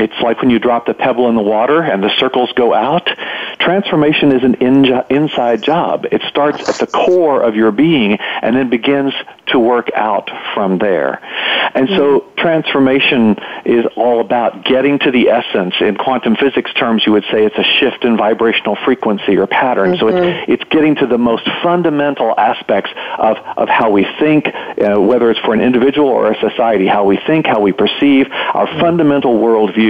it's 0.02 0.20
like 0.20 0.40
when 0.40 0.50
you 0.50 0.58
drop 0.58 0.86
the 0.86 0.94
pebble 0.94 1.28
in 1.28 1.36
the 1.36 1.42
water 1.42 1.80
and 1.80 2.02
the 2.02 2.10
circles 2.18 2.50
go 2.54 2.74
out. 2.74 3.08
Transformation 3.60 4.32
is 4.32 4.42
an 4.42 4.54
in- 4.54 5.04
inside 5.08 5.62
job. 5.62 6.06
It 6.10 6.22
starts 6.28 6.68
at 6.68 6.74
the 6.76 6.86
core 6.88 7.40
of 7.40 7.54
your 7.54 7.70
being 7.70 8.14
and 8.14 8.56
then 8.56 8.68
begins 8.68 9.14
to 9.46 9.58
work 9.58 9.90
out 9.94 10.30
from 10.54 10.78
there. 10.78 11.20
And 11.74 11.88
so 11.88 12.20
mm-hmm. 12.20 12.34
transformation 12.36 13.36
is 13.64 13.86
all 13.96 14.20
about 14.20 14.64
getting 14.64 14.98
to 15.00 15.10
the 15.10 15.28
essence. 15.28 15.74
In 15.80 15.96
quantum 15.96 16.36
physics 16.36 16.72
terms, 16.74 17.04
you 17.06 17.12
would 17.12 17.24
say 17.30 17.44
it's 17.44 17.56
a 17.56 17.64
shift 17.78 18.04
in 18.04 18.16
vibrational 18.16 18.76
frequency 18.84 19.36
or 19.36 19.46
pattern. 19.46 19.92
Mm-hmm. 19.92 20.00
So 20.00 20.08
it's, 20.08 20.16
mm-hmm. 20.16 20.52
it's 20.52 20.64
getting 20.64 20.96
to 20.96 21.06
the 21.06 21.18
most 21.18 21.48
fundamental 21.62 22.34
aspects 22.38 22.90
of, 23.18 23.36
of 23.56 23.68
how 23.68 23.90
we 23.90 24.06
think, 24.18 24.48
uh, 24.48 25.00
whether 25.00 25.30
it's 25.30 25.40
for 25.40 25.54
an 25.54 25.60
individual 25.60 26.08
or 26.08 26.32
a 26.32 26.40
society, 26.40 26.86
how 26.86 27.04
we 27.04 27.18
think, 27.26 27.46
how 27.46 27.60
we 27.60 27.72
perceive, 27.72 28.26
our 28.30 28.66
mm-hmm. 28.66 28.80
fundamental 28.80 29.38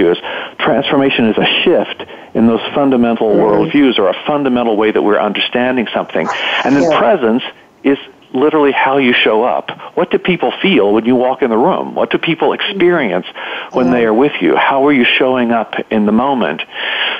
worldviews. 0.03 0.57
Transformation 0.59 1.29
is 1.29 1.37
a 1.37 1.63
shift 1.63 2.09
in 2.33 2.47
those 2.47 2.61
fundamental 2.73 3.29
mm-hmm. 3.29 3.41
worldviews 3.41 3.99
or 3.99 4.09
a 4.09 4.25
fundamental 4.25 4.77
way 4.77 4.91
that 4.91 5.01
we're 5.01 5.19
understanding 5.19 5.87
something. 5.93 6.27
And 6.63 6.75
then 6.75 6.83
yeah. 6.83 6.99
presence 6.99 7.43
is 7.83 7.97
literally 8.33 8.71
how 8.71 8.97
you 8.97 9.13
show 9.13 9.43
up. 9.43 9.69
What 9.95 10.09
do 10.09 10.17
people 10.17 10.51
feel 10.59 10.91
when 10.93 11.05
you 11.05 11.15
walk 11.15 11.43
in 11.43 11.51
the 11.51 11.57
room? 11.57 11.93
What 11.93 12.09
do 12.09 12.17
people 12.17 12.53
experience 12.53 13.27
when 13.73 13.91
they 13.91 14.05
are 14.05 14.13
with 14.13 14.33
you? 14.41 14.55
How 14.55 14.87
are 14.87 14.91
you 14.91 15.05
showing 15.05 15.51
up 15.51 15.75
in 15.91 16.07
the 16.07 16.11
moment? 16.11 16.63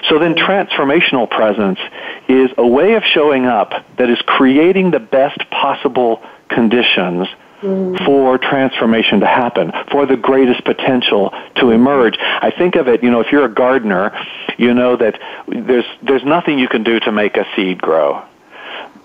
So 0.10 0.18
then 0.18 0.34
transformational 0.34 1.30
presence 1.30 1.78
is 2.28 2.50
a 2.58 2.66
way 2.66 2.96
of 2.96 3.04
showing 3.04 3.46
up 3.46 3.74
that 3.98 4.10
is 4.10 4.18
creating 4.26 4.90
the 4.90 5.00
best 5.00 5.38
possible 5.52 6.24
conditions 6.50 7.28
for 8.06 8.38
transformation 8.38 9.22
to 9.22 9.26
happen, 9.26 9.72
for 9.90 10.06
the 10.06 10.18
greatest 10.18 10.66
potential 10.66 11.34
to 11.56 11.70
emerge. 11.70 12.18
I 12.20 12.52
think 12.52 12.76
of 12.76 12.88
it, 12.88 13.04
you 13.04 13.10
know, 13.10 13.22
if 13.22 13.32
you're 13.32 13.46
a 13.46 13.54
gardener, 13.54 14.12
you 14.58 14.74
know 14.74 14.98
that 14.98 15.20
there's, 15.48 15.86
there's 16.02 16.26
nothing 16.26 16.60
you 16.60 16.68
can 16.68 16.84
do 16.84 17.00
to 17.00 17.12
make 17.12 17.38
a 17.38 17.46
seed 17.56 17.82
grow. 17.82 18.24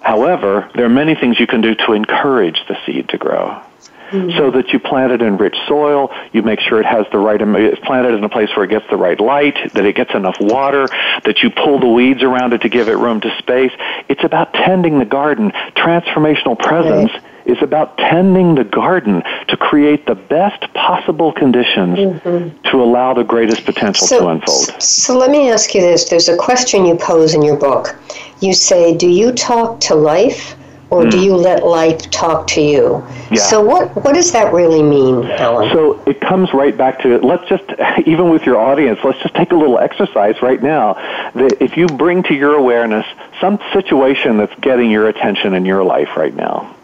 However, 0.00 0.70
there 0.74 0.84
are 0.84 0.90
many 0.90 1.14
things 1.14 1.38
you 1.38 1.46
can 1.46 1.60
do 1.60 1.74
to 1.74 1.92
encourage 1.92 2.60
the 2.68 2.76
seed 2.84 3.08
to 3.10 3.18
grow. 3.18 3.62
Mm-hmm. 4.10 4.38
So 4.38 4.50
that 4.52 4.72
you 4.72 4.78
plant 4.78 5.12
it 5.12 5.20
in 5.20 5.36
rich 5.36 5.56
soil, 5.68 6.10
you 6.32 6.42
make 6.42 6.60
sure 6.60 6.80
it 6.80 6.86
has 6.86 7.04
the 7.12 7.18
right, 7.18 7.38
it's 7.38 7.80
planted 7.84 8.14
in 8.14 8.24
a 8.24 8.28
place 8.30 8.48
where 8.56 8.64
it 8.64 8.70
gets 8.70 8.86
the 8.88 8.96
right 8.96 9.20
light, 9.20 9.54
that 9.74 9.84
it 9.84 9.96
gets 9.96 10.14
enough 10.14 10.36
water, 10.40 10.86
that 11.24 11.42
you 11.42 11.50
pull 11.50 11.78
the 11.78 11.88
weeds 11.88 12.22
around 12.22 12.54
it 12.54 12.62
to 12.62 12.70
give 12.70 12.88
it 12.88 12.96
room 12.96 13.20
to 13.20 13.36
space. 13.36 13.72
It's 14.08 14.24
about 14.24 14.54
tending 14.54 14.98
the 14.98 15.04
garden. 15.04 15.50
Transformational 15.76 16.58
presence 16.58 17.12
is 17.48 17.60
about 17.62 17.96
tending 17.98 18.54
the 18.54 18.64
garden 18.64 19.22
to 19.48 19.56
create 19.56 20.06
the 20.06 20.14
best 20.14 20.72
possible 20.74 21.32
conditions 21.32 21.98
mm-hmm. 21.98 22.68
to 22.68 22.82
allow 22.82 23.14
the 23.14 23.24
greatest 23.24 23.64
potential 23.64 24.06
so, 24.06 24.20
to 24.20 24.28
unfold. 24.28 24.82
So 24.82 25.16
let 25.16 25.30
me 25.30 25.50
ask 25.50 25.74
you 25.74 25.80
this. 25.80 26.08
There's 26.08 26.28
a 26.28 26.36
question 26.36 26.84
you 26.84 26.96
pose 26.96 27.34
in 27.34 27.42
your 27.42 27.56
book. 27.56 27.96
You 28.40 28.52
say, 28.52 28.96
Do 28.96 29.08
you 29.08 29.32
talk 29.32 29.80
to 29.80 29.94
life? 29.94 30.54
or 30.90 31.04
do 31.04 31.20
you 31.20 31.36
let 31.36 31.64
life 31.64 32.10
talk 32.10 32.46
to 32.46 32.60
you? 32.60 33.06
Yeah. 33.30 33.36
So 33.36 33.60
what 33.60 33.94
what 34.04 34.14
does 34.14 34.32
that 34.32 34.52
really 34.52 34.82
mean, 34.82 35.24
Alan? 35.32 35.70
So 35.70 36.02
it 36.06 36.20
comes 36.20 36.52
right 36.54 36.76
back 36.76 37.00
to 37.02 37.18
let's 37.18 37.46
just 37.48 37.64
even 38.06 38.30
with 38.30 38.44
your 38.44 38.56
audience, 38.56 39.00
let's 39.04 39.20
just 39.20 39.34
take 39.34 39.52
a 39.52 39.56
little 39.56 39.78
exercise 39.78 40.40
right 40.40 40.62
now. 40.62 40.94
That 41.34 41.58
if 41.60 41.76
you 41.76 41.86
bring 41.86 42.22
to 42.24 42.34
your 42.34 42.54
awareness 42.54 43.06
some 43.40 43.58
situation 43.72 44.38
that's 44.38 44.54
getting 44.60 44.90
your 44.90 45.08
attention 45.08 45.54
in 45.54 45.64
your 45.64 45.84
life 45.84 46.16
right 46.16 46.34
now, 46.34 46.74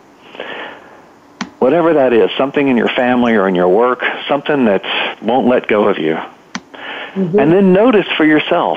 whatever 1.64 1.94
that 1.94 2.12
is, 2.12 2.30
something 2.36 2.68
in 2.68 2.76
your 2.76 2.90
family 2.90 3.32
or 3.32 3.48
in 3.48 3.54
your 3.54 3.70
work, 3.70 4.04
something 4.28 4.66
that 4.66 4.84
won't 5.22 5.46
let 5.46 5.66
go 5.66 5.88
of 5.88 5.96
you. 5.96 6.12
Mm-hmm. 6.12 7.38
And 7.38 7.50
then 7.50 7.72
notice 7.72 8.06
for 8.18 8.24
yourself, 8.26 8.76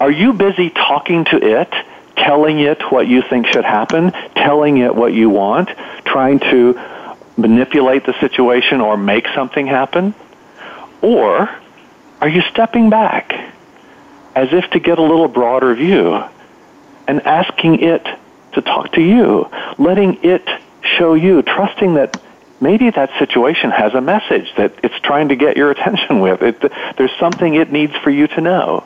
are 0.00 0.10
you 0.10 0.32
busy 0.32 0.70
talking 0.70 1.24
to 1.26 1.36
it, 1.36 1.72
telling 2.16 2.58
it 2.58 2.82
what 2.90 3.06
you 3.06 3.22
think 3.22 3.46
should 3.46 3.64
happen, 3.64 4.10
telling 4.34 4.78
it 4.78 4.92
what 4.92 5.12
you 5.12 5.30
want, 5.30 5.68
trying 6.04 6.40
to 6.40 6.80
manipulate 7.36 8.04
the 8.06 8.18
situation 8.18 8.80
or 8.80 8.96
make 8.96 9.28
something 9.32 9.68
happen? 9.68 10.12
Or 11.02 11.48
are 12.20 12.28
you 12.28 12.42
stepping 12.50 12.90
back 12.90 13.54
as 14.34 14.52
if 14.52 14.68
to 14.72 14.80
get 14.80 14.98
a 14.98 15.02
little 15.02 15.28
broader 15.28 15.76
view 15.76 16.24
and 17.06 17.22
asking 17.22 17.84
it 17.84 18.04
to 18.54 18.62
talk 18.62 18.94
to 18.94 19.00
you, 19.00 19.48
letting 19.78 20.18
it 20.24 20.44
show 21.00 21.14
you, 21.14 21.40
trusting 21.40 21.94
that 21.94 22.20
maybe 22.60 22.90
that 22.90 23.10
situation 23.18 23.70
has 23.70 23.94
a 23.94 24.02
message 24.02 24.52
that 24.58 24.74
it's 24.82 24.98
trying 25.00 25.30
to 25.30 25.36
get 25.36 25.56
your 25.56 25.70
attention 25.70 26.20
with. 26.26 26.42
It, 26.42 26.60
there's 26.98 27.16
something 27.18 27.54
it 27.54 27.72
needs 27.72 27.96
for 28.04 28.10
you 28.10 28.26
to 28.28 28.40
know. 28.40 28.84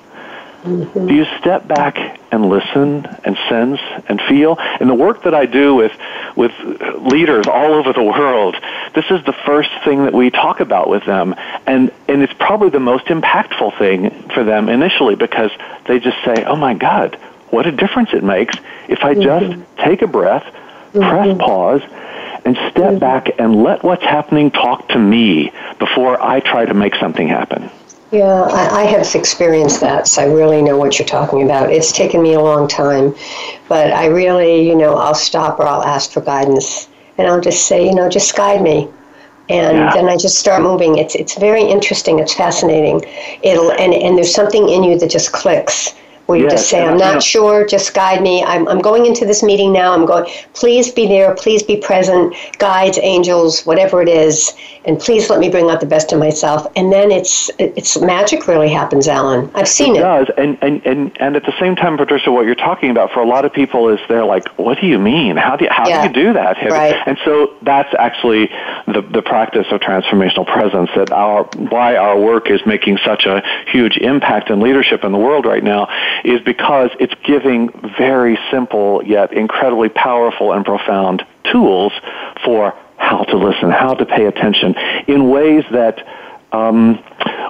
Mm-hmm. 0.63 1.09
Do 1.09 1.15
you 1.15 1.27
step 1.41 1.69
back 1.69 1.99
and 2.33 2.49
listen 2.49 3.05
and 3.25 3.37
sense 3.51 3.81
and 4.09 4.19
feel? 4.23 4.57
In 4.81 4.89
the 4.89 4.95
work 4.95 5.25
that 5.25 5.35
I 5.35 5.45
do 5.45 5.75
with 5.75 5.93
with 6.37 6.53
leaders 7.13 7.47
all 7.47 7.75
over 7.75 7.93
the 7.93 8.03
world, 8.03 8.57
this 8.95 9.05
is 9.11 9.23
the 9.27 9.35
first 9.45 9.69
thing 9.85 10.05
that 10.05 10.15
we 10.15 10.31
talk 10.31 10.61
about 10.61 10.89
with 10.89 11.05
them, 11.05 11.35
and 11.67 11.93
and 12.09 12.23
it's 12.23 12.33
probably 12.39 12.71
the 12.71 12.81
most 12.81 13.05
impactful 13.07 13.77
thing 13.77 14.09
for 14.33 14.43
them 14.43 14.71
initially 14.71 15.17
because 15.17 15.51
they 15.85 15.99
just 15.99 16.17
say, 16.25 16.45
"Oh 16.45 16.57
my 16.57 16.73
God, 16.73 17.17
what 17.51 17.67
a 17.67 17.73
difference 17.73 18.15
it 18.15 18.25
makes 18.25 18.57
if 18.89 19.05
I 19.05 19.13
just 19.13 19.45
mm-hmm. 19.45 19.83
take 19.85 20.01
a 20.01 20.07
breath." 20.07 20.47
Press 21.01 21.29
mm-hmm. 21.29 21.39
pause, 21.39 21.83
and 22.45 22.57
step 22.57 22.75
mm-hmm. 22.75 22.99
back 22.99 23.39
and 23.39 23.63
let 23.63 23.83
what's 23.83 24.03
happening 24.03 24.51
talk 24.51 24.89
to 24.89 24.99
me 24.99 25.53
before 25.79 26.23
I 26.23 26.41
try 26.41 26.65
to 26.65 26.75
make 26.75 26.95
something 26.97 27.29
happen. 27.29 27.71
Yeah, 28.11 28.43
I, 28.43 28.83
I, 28.83 28.85
have 28.85 29.13
experienced 29.17 29.81
that, 29.81 30.07
so 30.07 30.23
I 30.23 30.27
really 30.27 30.63
know 30.63 30.77
what 30.77 30.99
you're 30.99 31.09
talking 31.09 31.43
about. 31.43 31.73
It's 31.73 31.91
taken 31.91 32.23
me 32.23 32.35
a 32.35 32.41
long 32.41 32.69
time, 32.69 33.13
but 33.69 33.93
I 33.93 34.07
really, 34.07 34.69
you 34.69 34.77
know, 34.77 34.95
I'll 34.95 35.17
stop 35.17 35.59
or 35.59 35.67
I'll 35.67 35.83
ask 35.83 36.13
for 36.13 36.21
guidance, 36.21 36.89
and 37.19 37.27
I'll 37.27 37.41
just 37.41 37.67
say, 37.67 37.85
you 37.85 37.93
know, 37.93 38.09
just 38.09 38.37
guide 38.37 38.63
me, 38.63 38.89
and 39.49 39.79
yeah. 39.79 39.93
then 39.93 40.09
I 40.09 40.17
just 40.17 40.39
start 40.39 40.63
moving. 40.63 40.97
It's 40.99 41.17
it's 41.17 41.37
very 41.37 41.65
interesting. 41.65 42.21
It's 42.21 42.35
fascinating. 42.35 43.03
It'll 43.43 43.73
and 43.73 43.93
and 43.93 44.17
there's 44.17 44.33
something 44.33 44.69
in 44.69 44.85
you 44.85 44.97
that 45.01 45.11
just 45.11 45.33
clicks 45.33 45.95
where 46.27 46.39
you 46.39 46.45
yes, 46.45 46.53
just 46.53 46.71
say, 46.71 46.85
I'm 46.85 46.97
not 46.97 47.23
sure, 47.23 47.67
just 47.67 47.93
guide 47.95 48.23
me. 48.23 48.43
I'm, 48.43 48.67
I'm 48.69 48.81
going 48.81 49.07
into 49.07 49.27
this 49.27 49.43
meeting 49.43 49.73
now. 49.73 49.93
I'm 49.93 50.07
going, 50.07 50.25
please 50.55 50.91
be 50.91 51.07
there, 51.07 51.35
please 51.35 51.63
be 51.63 51.77
present, 51.77 52.35
guides, 52.59 52.99
angels, 53.03 53.65
whatever 53.67 54.01
it 54.01 54.09
is, 54.09 54.55
and 54.87 54.99
please 54.99 55.29
let 55.29 55.39
me 55.39 55.49
bring 55.51 55.71
out 55.71 55.81
the 55.81 55.87
best 55.87 56.13
of 56.13 56.19
myself. 56.19 56.67
And 56.77 56.93
then 56.93 57.11
it's 57.11 57.51
it's 57.59 58.01
magic 58.01 58.47
really 58.49 58.71
happens, 58.71 59.09
Alan. 59.09 59.51
I've 59.55 59.69
seen 59.69 59.97
it. 59.97 59.99
It 59.99 60.03
does. 60.03 60.31
And, 60.37 60.59
and, 60.63 60.87
and, 60.87 61.17
and 61.21 61.37
at 61.37 61.45
the 61.45 61.55
same 61.61 61.77
time, 61.77 61.97
Patricia, 61.97 62.33
what 62.33 62.47
you're 62.47 62.55
talking 62.55 62.91
about 62.91 63.13
for 63.13 63.21
a 63.21 63.27
lot 63.27 63.45
of 63.45 63.53
people 63.53 63.89
is 63.89 64.01
they're 64.09 64.25
like, 64.25 64.47
what 64.59 64.81
do 64.81 64.87
you 64.87 64.99
mean? 64.99 65.37
How 65.37 65.57
do 65.57 65.65
you, 65.65 65.71
how 65.71 65.89
yeah. 65.89 66.03
do 66.03 66.09
you 66.09 66.27
do 66.27 66.33
that? 66.35 66.57
Right. 66.63 66.97
And 67.07 67.19
so 67.25 67.55
that's 67.63 67.95
actually 67.99 68.47
the, 68.87 69.03
the 69.13 69.23
practice 69.23 69.67
of 69.71 69.81
transformational 69.81 70.47
presence 70.47 70.91
that 70.97 71.13
our, 71.13 71.45
why 71.45 71.97
our 71.97 72.19
work 72.19 72.51
is 72.51 72.61
making 72.67 72.99
such 73.05 73.27
a 73.27 73.43
huge 73.67 73.97
impact 73.99 74.51
in 74.51 74.61
leadership 74.61 75.05
in 75.05 75.13
the 75.13 75.19
world 75.19 75.47
right 75.47 75.65
now 75.65 75.89
is 76.25 76.41
because 76.43 76.91
it's 77.01 77.15
giving 77.25 77.71
very 77.97 78.39
simple 78.51 79.03
yet 79.05 79.33
incredibly 79.33 79.89
powerful 79.89 80.53
and 80.53 80.65
profound 80.65 81.25
tools 81.51 81.93
for 82.45 82.75
how 82.97 83.25
to 83.25 83.37
listen, 83.37 83.71
how 83.71 83.95
to 83.95 84.07
pay 84.07 84.27
attention 84.27 84.75
in 85.07 85.31
ways 85.31 85.65
that 85.73 86.07
um, 86.53 87.03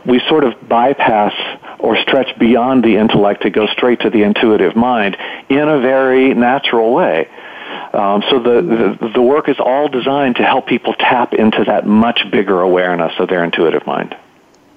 we 0.07 0.21
sort 0.29 0.45
of 0.45 0.69
bypass 0.69 1.35
or 1.79 1.97
stretch 1.99 2.39
beyond 2.39 2.83
the 2.83 2.97
intellect 2.97 3.43
to 3.43 3.51
go 3.51 3.67
straight 3.67 4.01
to 4.01 4.11
the 4.11 4.23
intuitive 4.23 4.75
mind 4.75 5.17
in 5.49 5.69
a 5.69 5.81
very 5.81 6.35
natural 6.35 6.93
way. 6.93 7.29
Um, 7.93 8.23
so 8.31 8.39
the, 8.41 8.99
the, 9.01 9.11
the 9.15 9.23
work 9.23 9.49
is 9.49 9.57
all 9.61 9.89
designed 9.89 10.37
to 10.37 10.45
help 10.45 10.67
people 10.67 10.95
tap 10.95 11.35
into 11.35 11.65
that 11.65 11.87
much 11.87 12.29
bigger 12.31 12.61
awareness 12.61 13.13
of 13.19 13.29
their 13.29 13.45
intuitive 13.45 13.87
mind. 13.87 14.17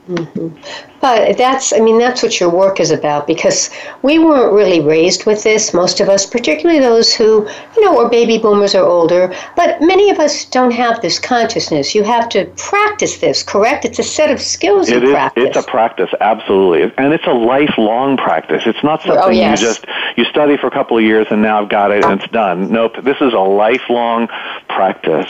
Mm-hmm. 0.08 0.56
But 1.02 1.38
that's, 1.38 1.74
I 1.74 1.80
mean, 1.80 2.00
that's 2.00 2.24
what 2.24 2.40
your 2.40 2.50
work 2.50 2.80
is 2.80 2.92
about 2.92 3.28
because 3.28 3.70
we 4.02 4.18
weren't 4.20 4.54
really 4.54 4.80
raised 4.80 5.26
with 5.26 5.44
this, 5.44 5.74
most 5.74 6.00
of 6.00 6.10
us, 6.10 6.26
particularly 6.26 6.80
those 6.80 7.14
who, 7.14 7.48
you 7.76 7.86
know, 7.86 8.00
are 8.00 8.10
baby 8.10 8.38
boomers 8.38 8.74
or 8.74 8.84
older. 8.84 9.34
But 9.56 9.82
many 9.82 10.10
of 10.10 10.18
us 10.18 10.46
don't 10.46 10.72
have 10.72 11.02
this 11.02 11.20
consciousness. 11.20 11.94
You 11.94 12.04
have 12.04 12.30
to 12.30 12.46
practice 12.58 13.18
this, 13.18 13.44
correct? 13.44 13.86
It's 13.86 14.00
a 14.00 14.04
set 14.04 14.32
of 14.32 14.42
skills 14.42 14.90
it 14.90 15.02
you 15.02 15.10
is, 15.10 15.14
practice. 15.14 15.44
It's 15.46 15.58
a 15.58 15.70
practice, 15.70 16.10
absolutely. 16.22 16.92
And 16.98 17.14
it's 17.14 17.28
a 17.28 17.34
lifelong 17.34 18.18
practice. 18.18 18.64
It's 18.66 18.84
not 18.84 19.02
oh, 19.02 19.08
something 19.08 19.24
oh, 19.26 19.30
yes. 19.30 19.62
you 19.62 19.68
just, 19.68 19.86
you 20.16 20.26
study 20.26 20.58
for 20.58 20.68
a 20.68 20.72
couple 20.72 20.98
of 20.98 21.04
years 21.04 21.28
and 21.30 21.42
now 21.42 21.62
I've 21.62 21.70
got 21.70 21.92
it 21.92 22.04
and 22.04 22.22
it's 22.22 22.32
done. 22.32 22.72
Nope. 22.72 22.96
This 23.04 23.18
is 23.22 23.34
a 23.34 23.40
lifelong 23.40 24.28
practice. 24.70 25.30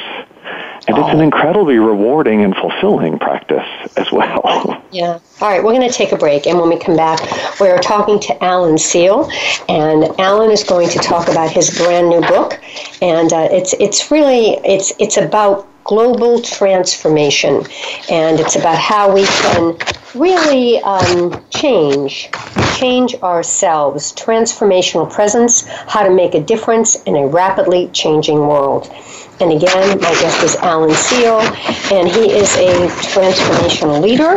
And 0.88 0.98
it's 0.98 1.10
an 1.10 1.20
incredibly 1.20 1.78
rewarding 1.80 2.44
and 2.44 2.56
fulfilling 2.56 3.20
practice 3.20 3.68
as 3.98 4.12
well. 4.12 4.84
Yeah. 4.92 5.20
All 5.42 5.50
right, 5.50 5.62
we're 5.62 5.74
going 5.74 5.88
to 5.88 5.94
take 5.94 6.14
a 6.14 6.18
break, 6.18 6.48
and 6.48 6.58
when 6.58 6.70
we 6.70 6.80
come 6.80 6.96
back, 6.96 7.20
we're 7.60 7.78
talking 7.78 8.22
to 8.22 8.44
Alan 8.44 8.78
Seale. 8.78 9.30
and 9.68 10.06
Alan 10.18 10.50
is 10.50 10.64
going 10.64 10.88
to 10.90 11.00
talk 11.00 11.28
about 11.28 11.52
his 11.52 11.78
brand 11.78 12.08
new 12.08 12.22
book, 12.22 12.58
and 13.02 13.34
uh, 13.34 13.50
it's 13.52 13.74
it's 13.74 14.10
really 14.10 14.58
it's 14.66 14.94
it's 14.98 15.18
about 15.18 15.68
global 15.84 16.42
transformation, 16.42 17.64
and 18.10 18.40
it's 18.40 18.56
about 18.56 18.78
how 18.78 19.14
we 19.14 19.26
can 19.26 19.78
really 20.16 20.80
um, 20.84 21.44
change 21.50 22.30
change 22.78 23.16
ourselves, 23.16 24.14
transformational 24.14 25.12
presence, 25.12 25.66
how 25.88 26.04
to 26.04 26.14
make 26.14 26.36
a 26.36 26.42
difference 26.42 27.02
in 27.04 27.16
a 27.16 27.28
rapidly 27.28 27.90
changing 27.90 28.38
world. 28.40 28.88
And 29.40 29.52
again, 29.52 30.00
my 30.00 30.12
guest 30.20 30.44
is 30.44 30.56
Alan 30.58 30.96
Seale, 30.96 31.42
and 31.94 32.08
he 32.08 32.32
is 32.32 32.56
a 32.56 32.88
transformational 33.08 34.02
leader 34.02 34.36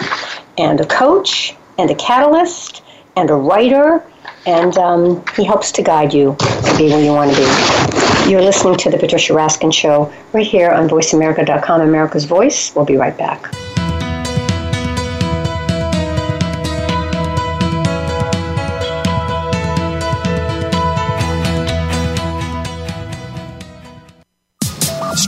and 0.58 0.80
a 0.80 0.86
coach 0.86 1.54
and 1.78 1.90
a 1.90 1.94
catalyst 1.94 2.82
and 3.16 3.30
a 3.30 3.34
writer, 3.34 4.04
and 4.46 4.76
um, 4.76 5.24
he 5.36 5.44
helps 5.44 5.72
to 5.72 5.82
guide 5.82 6.12
you 6.12 6.36
to 6.38 6.74
be 6.76 6.88
where 6.88 7.02
you 7.02 7.12
want 7.12 7.30
to 7.30 7.36
be. 7.36 8.30
You're 8.30 8.42
listening 8.42 8.76
to 8.76 8.90
The 8.90 8.98
Patricia 8.98 9.32
Raskin 9.32 9.72
Show 9.72 10.12
right 10.32 10.46
here 10.46 10.70
on 10.70 10.88
VoiceAmerica.com, 10.88 11.80
America's 11.80 12.26
Voice. 12.26 12.74
We'll 12.74 12.84
be 12.84 12.96
right 12.96 13.16
back. 13.16 13.50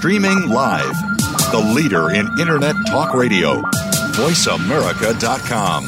Streaming 0.02 0.48
live. 0.48 0.96
The 1.52 1.72
leader 1.76 2.10
in 2.10 2.26
Internet 2.40 2.74
talk 2.88 3.14
radio. 3.14 3.62
VoiceAmerica.com. 4.18 5.86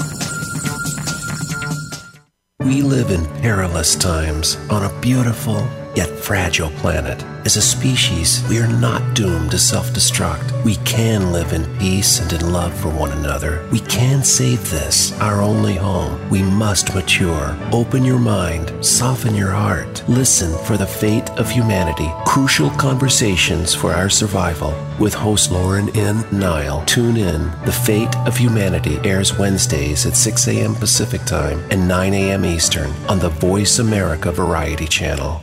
We 2.61 2.83
live 2.83 3.11
in 3.11 3.27
perilous 3.43 3.97
times 3.97 4.57
on 4.71 4.85
a 4.85 5.01
beautiful 5.01 5.67
yet 5.97 6.11
fragile 6.11 6.71
planet. 6.71 7.23
As 7.45 7.57
a 7.57 7.63
species, 7.63 8.43
we 8.49 8.59
are 8.59 8.67
not 8.67 9.15
doomed 9.15 9.51
to 9.51 9.59
self 9.59 9.91
destruct. 9.91 10.65
We 10.65 10.77
can 10.77 11.31
live 11.31 11.53
in 11.53 11.79
peace 11.79 12.21
and 12.21 12.33
in 12.33 12.53
love 12.53 12.75
for 12.75 12.89
one 12.89 13.13
another. 13.13 13.69
We 13.71 13.81
can 13.81 14.25
save 14.25 14.71
this, 14.71 15.13
our 15.21 15.43
only 15.43 15.75
home. 15.75 16.19
We 16.31 16.43
must 16.43 16.95
mature. 16.95 17.57
Open 17.71 18.03
your 18.03 18.19
mind, 18.19 18.73
soften 18.83 19.35
your 19.35 19.51
heart. 19.51 20.03
Listen 20.09 20.57
for 20.65 20.79
the 20.79 20.87
fate 20.87 21.29
of 21.33 21.51
humanity. 21.51 22.11
Crucial 22.25 22.71
conversations 22.71 23.75
for 23.75 23.93
our 23.93 24.09
survival. 24.09 24.75
With 24.99 25.13
host 25.13 25.51
Lauren 25.51 25.95
N. 25.97 26.25
Nile. 26.33 26.83
Tune 26.87 27.17
in. 27.17 27.51
The 27.67 27.73
Fate 27.73 28.17
of 28.27 28.39
Humanity 28.39 28.99
airs 29.05 29.37
Wednesdays 29.37 30.07
at 30.07 30.17
6 30.17 30.49
a.m. 30.49 30.75
Pacific 30.75 31.25
Time 31.25 31.63
and 31.71 31.87
9 31.87 32.15
a.m. 32.15 32.45
Eastern 32.45 32.91
on 33.09 33.19
the 33.19 33.29
Voice 33.29 33.81
America 33.81 34.33
Variety 34.33 34.87
Channel. 34.87 35.43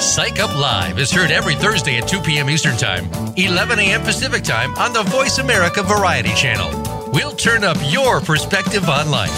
Psych 0.00 0.38
Up 0.40 0.54
Live 0.54 0.98
is 0.98 1.10
heard 1.10 1.30
every 1.30 1.54
Thursday 1.54 1.96
at 1.96 2.06
2 2.06 2.20
p.m. 2.20 2.50
Eastern 2.50 2.76
Time, 2.76 3.10
11 3.36 3.78
a.m. 3.78 4.02
Pacific 4.02 4.42
Time 4.44 4.74
on 4.76 4.92
the 4.92 5.02
Voice 5.04 5.38
America 5.38 5.82
Variety 5.82 6.34
Channel. 6.34 7.10
We'll 7.12 7.32
turn 7.32 7.64
up 7.64 7.78
your 7.88 8.20
perspective 8.20 8.88
on 8.88 9.10
life. 9.10 9.32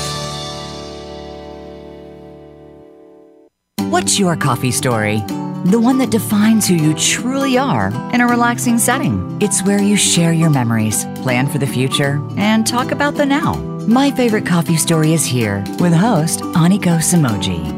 What's 3.90 4.18
your 4.18 4.36
coffee 4.36 4.72
story? 4.72 5.18
The 5.64 5.80
one 5.80 5.98
that 5.98 6.10
defines 6.10 6.66
who 6.66 6.74
you 6.74 6.94
truly 6.94 7.56
are 7.56 7.88
in 8.12 8.20
a 8.20 8.26
relaxing 8.26 8.78
setting. 8.78 9.38
It's 9.40 9.62
where 9.62 9.80
you 9.80 9.96
share 9.96 10.32
your 10.32 10.50
memories, 10.50 11.04
plan 11.22 11.46
for 11.46 11.58
the 11.58 11.66
future, 11.66 12.20
and 12.36 12.66
talk 12.66 12.90
about 12.90 13.14
the 13.14 13.26
now. 13.26 13.54
My 13.86 14.10
favorite 14.10 14.46
coffee 14.46 14.76
story 14.76 15.12
is 15.12 15.24
here 15.24 15.64
with 15.78 15.92
host 15.92 16.40
Aniko 16.40 16.98
Samoji. 16.98 17.77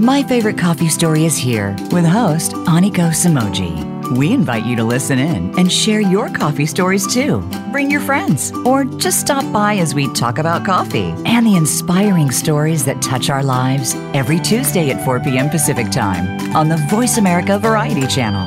My 0.00 0.22
favorite 0.22 0.56
coffee 0.56 0.88
story 0.88 1.26
is 1.26 1.36
here 1.36 1.76
with 1.92 2.06
host 2.06 2.52
Aniko 2.52 3.10
Samoji. 3.10 4.16
We 4.16 4.32
invite 4.32 4.64
you 4.64 4.74
to 4.76 4.82
listen 4.82 5.18
in 5.18 5.58
and 5.58 5.70
share 5.70 6.00
your 6.00 6.30
coffee 6.30 6.64
stories 6.64 7.06
too. 7.06 7.42
Bring 7.70 7.90
your 7.90 8.00
friends 8.00 8.50
or 8.64 8.84
just 8.84 9.20
stop 9.20 9.44
by 9.52 9.76
as 9.76 9.94
we 9.94 10.10
talk 10.14 10.38
about 10.38 10.64
coffee 10.64 11.12
and 11.26 11.46
the 11.46 11.54
inspiring 11.54 12.30
stories 12.30 12.82
that 12.86 13.02
touch 13.02 13.28
our 13.28 13.42
lives 13.42 13.94
every 14.14 14.40
Tuesday 14.40 14.88
at 14.88 15.04
4 15.04 15.20
p.m. 15.20 15.50
Pacific 15.50 15.90
Time 15.90 16.56
on 16.56 16.70
the 16.70 16.78
Voice 16.88 17.18
America 17.18 17.58
Variety 17.58 18.06
Channel. 18.06 18.46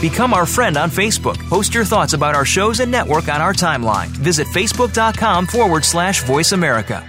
Become 0.00 0.32
our 0.32 0.46
friend 0.46 0.78
on 0.78 0.88
Facebook. 0.88 1.36
Post 1.50 1.74
your 1.74 1.84
thoughts 1.84 2.14
about 2.14 2.34
our 2.34 2.46
shows 2.46 2.80
and 2.80 2.90
network 2.90 3.28
on 3.28 3.42
our 3.42 3.52
timeline. 3.52 4.08
Visit 4.16 4.46
facebook.com 4.46 5.46
forward 5.46 5.84
slash 5.84 6.22
voice 6.22 6.52
America. 6.52 7.06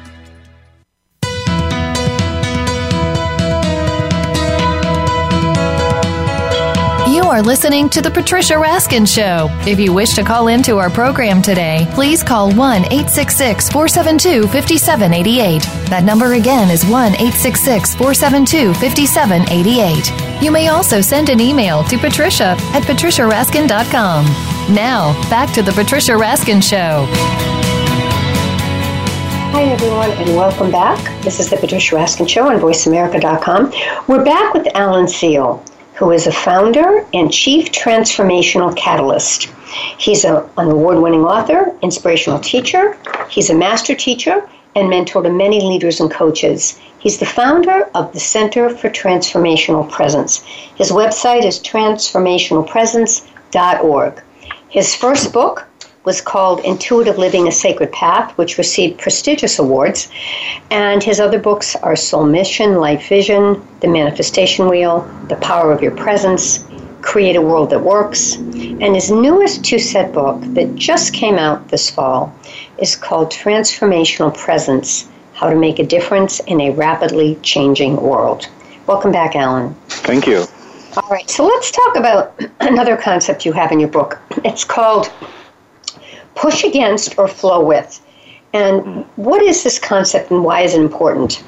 You 7.30 7.36
are 7.36 7.44
listening 7.44 7.90
to 7.90 8.02
The 8.02 8.10
Patricia 8.10 8.56
Raskin 8.56 9.08
Show. 9.08 9.50
If 9.70 9.80
you 9.80 9.94
wish 9.94 10.16
to 10.16 10.24
call 10.24 10.48
into 10.48 10.80
our 10.80 10.90
program 10.90 11.44
today, 11.44 11.88
please 11.92 12.24
call 12.24 12.48
1 12.52 12.86
866 12.86 13.70
472 13.70 14.48
5788. 14.48 15.62
That 15.92 16.04
number 16.06 16.34
again 16.34 16.72
is 16.72 16.84
1 16.86 17.14
866 17.14 17.94
472 17.94 18.74
5788. 18.74 20.42
You 20.42 20.50
may 20.50 20.70
also 20.70 21.02
send 21.02 21.30
an 21.30 21.40
email 21.40 21.84
to 21.84 22.00
patricia 22.00 22.58
at 22.74 22.82
patriciaraskin.com. 22.82 24.26
Now, 24.74 25.14
back 25.30 25.54
to 25.54 25.62
The 25.62 25.74
Patricia 25.74 26.14
Raskin 26.14 26.64
Show. 26.64 27.06
Hi, 29.54 29.66
everyone, 29.66 30.10
and 30.14 30.36
welcome 30.36 30.72
back. 30.72 30.98
This 31.24 31.40
is 31.40 31.52
The 31.52 31.58
Patricia 31.58 31.96
Raskin 31.96 32.28
Show 32.28 32.50
on 32.50 32.60
VoiceAmerica.com. 32.60 33.72
We're 34.08 34.26
back 34.26 34.56
with 34.56 34.66
Alan 34.74 35.08
Seale 35.08 35.64
who 36.00 36.10
is 36.12 36.26
a 36.26 36.32
founder 36.32 37.06
and 37.14 37.32
chief 37.32 37.72
transformational 37.74 38.76
catalyst. 38.78 39.50
He's 39.98 40.24
a, 40.24 40.50
an 40.58 40.72
award 40.72 41.00
winning 41.00 41.26
author, 41.26 41.76
inspirational 41.82 42.40
teacher, 42.40 42.98
he's 43.30 43.50
a 43.50 43.54
master 43.54 43.94
teacher, 43.94 44.50
and 44.78 44.90
mentor 44.90 45.24
to 45.24 45.30
many 45.30 45.60
leaders 45.60 46.00
and 46.00 46.10
coaches. 46.10 46.80
He's 47.00 47.20
the 47.20 47.26
founder 47.26 47.90
of 47.96 48.14
the 48.14 48.20
Center 48.20 48.70
for 48.70 48.90
Transformational 48.90 49.92
Presence. 49.92 50.42
His 50.78 50.90
website 50.90 51.44
is 51.44 51.60
transformationalpresence.org. 51.60 54.24
His 54.70 54.96
first 54.96 55.34
book, 55.34 55.68
was 56.06 56.22
called 56.22 56.62
Intuitive 56.62 57.18
Living 57.18 57.48
a 57.48 57.52
Sacred 57.52 57.92
Path, 57.92 58.38
which 58.38 58.58
received 58.58 59.00
prestigious 59.00 59.60
awards. 59.60 60.10
And 60.72 61.04
his 61.04 61.20
other 61.20 61.40
books 61.40 61.76
are 61.78 61.96
Soul 61.96 62.26
Mission, 62.26 62.76
Life 62.76 63.08
Vision, 63.10 63.62
The 63.82 63.88
Manifestation 63.88 64.70
Wheel, 64.70 65.02
The 65.28 65.36
Power 65.38 65.72
of 65.72 65.82
Your 65.82 65.92
Presence, 65.92 66.66
Create 67.02 67.36
a 67.36 67.42
World 67.42 67.70
That 67.72 67.82
Works. 67.82 68.36
And 68.36 68.96
his 68.96 69.12
newest 69.12 69.64
two 69.64 69.80
set 69.80 70.14
book 70.14 70.42
that 70.54 70.76
just 70.76 71.14
came 71.14 71.36
out 71.36 71.68
this 71.68 71.90
fall 71.90 72.34
is 72.78 72.96
called 72.96 73.32
Transformational 73.32 74.36
Presence 74.36 75.10
How 75.34 75.50
to 75.50 75.56
Make 75.56 75.80
a 75.80 75.86
Difference 75.86 76.40
in 76.42 76.62
a 76.62 76.72
Rapidly 76.72 77.38
Changing 77.42 77.98
World. 77.98 78.48
Welcome 78.88 79.12
back, 79.12 79.36
Alan. 79.36 79.76
Thank 79.88 80.28
you. 80.28 80.46
All 80.98 81.10
right, 81.12 81.30
so 81.30 81.46
let's 81.46 81.72
talk 81.72 81.98
about 81.98 82.42
another 82.62 82.98
concept 82.98 83.46
you 83.46 83.52
have 83.52 83.72
in 83.72 83.80
your 83.80 83.90
book. 83.90 84.20
It's 84.44 84.64
called 84.64 85.12
push 86.36 86.64
against 86.64 87.18
or 87.18 87.28
flow 87.28 87.64
with. 87.64 88.02
And 88.54 89.06
what 89.16 89.42
is 89.42 89.64
this 89.64 89.78
concept 89.78 90.32
and 90.32 90.44
why 90.44 90.62
is 90.62 90.74
it 90.74 90.82
important? 90.82 91.44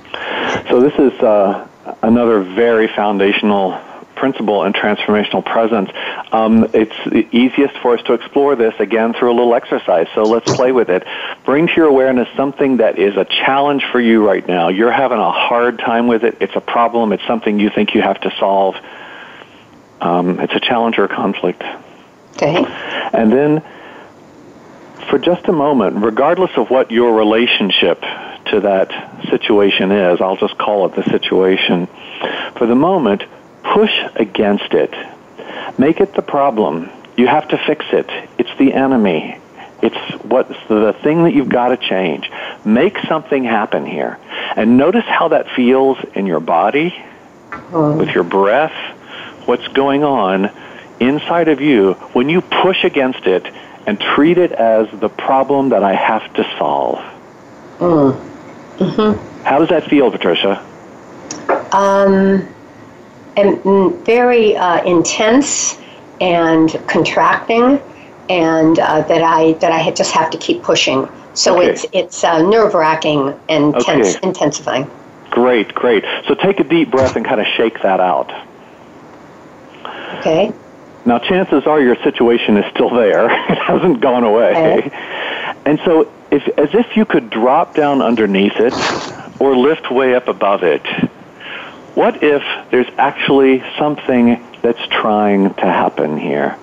So, 0.69 0.79
this 0.79 0.93
is 0.99 1.19
uh, 1.21 1.67
another 2.03 2.41
very 2.41 2.87
foundational 2.87 3.79
principle 4.21 4.63
in 4.65 4.73
transformational 4.73 5.43
presence. 5.43 5.89
Um, 6.31 6.69
it's 6.73 6.95
easiest 7.33 7.75
for 7.79 7.97
us 7.97 8.03
to 8.03 8.13
explore 8.13 8.55
this 8.55 8.75
again 8.79 9.13
through 9.15 9.31
a 9.31 9.35
little 9.35 9.55
exercise. 9.55 10.07
So 10.13 10.21
let's 10.21 10.53
play 10.53 10.71
with 10.71 10.89
it. 10.89 11.07
Bring 11.43 11.65
to 11.65 11.73
your 11.73 11.87
awareness 11.87 12.27
something 12.35 12.77
that 12.77 12.99
is 12.99 13.17
a 13.17 13.25
challenge 13.25 13.83
for 13.91 13.99
you 13.99 14.23
right 14.25 14.47
now. 14.47 14.67
You're 14.69 14.91
having 14.91 15.17
a 15.17 15.31
hard 15.31 15.79
time 15.79 16.05
with 16.05 16.23
it. 16.23 16.37
It's 16.39 16.55
a 16.55 16.61
problem. 16.61 17.13
It's 17.13 17.25
something 17.25 17.59
you 17.59 17.71
think 17.71 17.95
you 17.95 18.03
have 18.03 18.21
to 18.21 18.31
solve. 18.37 18.75
Um, 20.01 20.39
it's 20.39 20.53
a 20.53 20.59
challenge 20.59 20.99
or 20.99 21.05
a 21.05 21.09
conflict. 21.09 21.63
Okay. 22.33 22.63
And 23.13 23.31
then 23.31 23.63
for 25.11 25.19
just 25.19 25.45
a 25.49 25.51
moment, 25.51 25.97
regardless 25.97 26.51
of 26.55 26.69
what 26.69 26.89
your 26.89 27.13
relationship 27.13 27.99
to 28.45 28.61
that 28.61 29.21
situation 29.29 29.91
is, 29.91 30.21
I'll 30.21 30.37
just 30.37 30.57
call 30.57 30.85
it 30.85 30.95
the 30.95 31.03
situation, 31.03 31.87
for 32.55 32.65
the 32.65 32.75
moment, 32.75 33.23
push 33.61 33.91
against 34.15 34.73
it. 34.73 34.93
Make 35.77 35.99
it 35.99 36.15
the 36.15 36.21
problem. 36.21 36.89
You 37.17 37.27
have 37.27 37.49
to 37.49 37.57
fix 37.57 37.85
it. 37.91 38.09
It's 38.37 38.57
the 38.57 38.73
enemy. 38.73 39.37
It's 39.81 40.23
what's 40.23 40.57
the 40.69 40.95
thing 41.03 41.25
that 41.25 41.33
you've 41.33 41.49
got 41.49 41.69
to 41.69 41.77
change. 41.77 42.31
Make 42.63 42.97
something 43.09 43.43
happen 43.43 43.85
here. 43.85 44.17
And 44.55 44.77
notice 44.77 45.05
how 45.05 45.27
that 45.27 45.51
feels 45.51 45.97
in 46.15 46.25
your 46.25 46.39
body, 46.39 46.95
mm. 47.49 47.97
with 47.97 48.09
your 48.09 48.23
breath, 48.23 48.95
what's 49.45 49.67
going 49.67 50.05
on 50.05 50.51
inside 51.01 51.49
of 51.49 51.59
you 51.59 51.95
when 52.13 52.29
you 52.29 52.39
push 52.39 52.85
against 52.85 53.25
it 53.25 53.43
and 53.87 53.99
treat 53.99 54.37
it 54.37 54.51
as 54.51 54.87
the 54.99 55.09
problem 55.09 55.69
that 55.69 55.83
I 55.83 55.93
have 55.95 56.33
to 56.35 56.43
solve. 56.57 56.99
Mm. 57.79 58.13
Mm-hmm. 58.77 59.43
How 59.45 59.59
does 59.59 59.69
that 59.69 59.85
feel, 59.89 60.11
Patricia? 60.11 60.65
um, 61.73 62.47
and 63.37 64.05
very 64.05 64.55
uh, 64.55 64.83
intense 64.83 65.79
and 66.19 66.69
contracting, 66.87 67.79
and 68.29 68.77
uh, 68.79 69.01
that 69.01 69.23
I 69.23 69.53
that 69.53 69.71
I 69.71 69.89
just 69.91 70.11
have 70.11 70.29
to 70.31 70.37
keep 70.37 70.63
pushing. 70.63 71.07
So 71.33 71.57
Okay. 71.57 71.69
it's 71.69 71.85
it's 71.93 72.23
uh, 72.23 72.41
nerve 72.41 72.73
wracking 72.73 73.33
and 73.49 73.73
tense, 73.75 74.15
Okay. 74.15 74.27
intensifying. 74.27 74.89
Great, 75.31 75.73
great. 75.73 76.03
So 76.27 76.35
take 76.35 76.59
a 76.59 76.63
deep 76.63 76.91
breath 76.91 77.15
and 77.15 77.25
kind 77.25 77.39
of 77.39 77.47
shake 77.47 77.81
that 77.81 77.99
out. 78.01 78.31
Okay. 80.19 80.51
Now, 81.05 81.17
chances 81.19 81.65
are 81.65 81.81
your 81.81 81.95
situation 82.03 82.57
is 82.57 82.65
still 82.71 82.89
there. 82.89 83.25
It 83.51 83.57
hasn't 83.57 84.01
gone 84.01 84.23
away. 84.23 84.51
Okay. 84.51 85.51
And 85.65 85.79
so, 85.85 86.11
if, 86.29 86.47
as 86.57 86.73
if 86.73 86.95
you 86.95 87.05
could 87.05 87.29
drop 87.29 87.75
down 87.75 88.01
underneath 88.01 88.55
it 88.57 88.73
or 89.39 89.55
lift 89.55 89.91
way 89.91 90.15
up 90.15 90.27
above 90.27 90.63
it, 90.63 90.85
what 91.95 92.23
if 92.23 92.43
there's 92.71 92.87
actually 92.97 93.63
something 93.77 94.41
that's 94.61 94.85
trying 94.87 95.53
to 95.55 95.65
happen 95.65 96.17
here? 96.17 96.57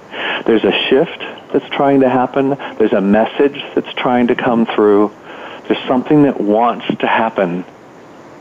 There's 0.46 0.64
a 0.64 0.72
shift 0.88 1.18
that's 1.52 1.68
trying 1.68 2.00
to 2.00 2.08
happen. 2.08 2.50
There's 2.78 2.92
a 2.92 3.00
message 3.00 3.62
that's 3.74 3.92
trying 3.94 4.28
to 4.28 4.34
come 4.34 4.66
through. 4.66 5.12
There's 5.66 5.84
something 5.86 6.22
that 6.22 6.40
wants 6.40 6.86
to 6.86 7.06
happen 7.06 7.64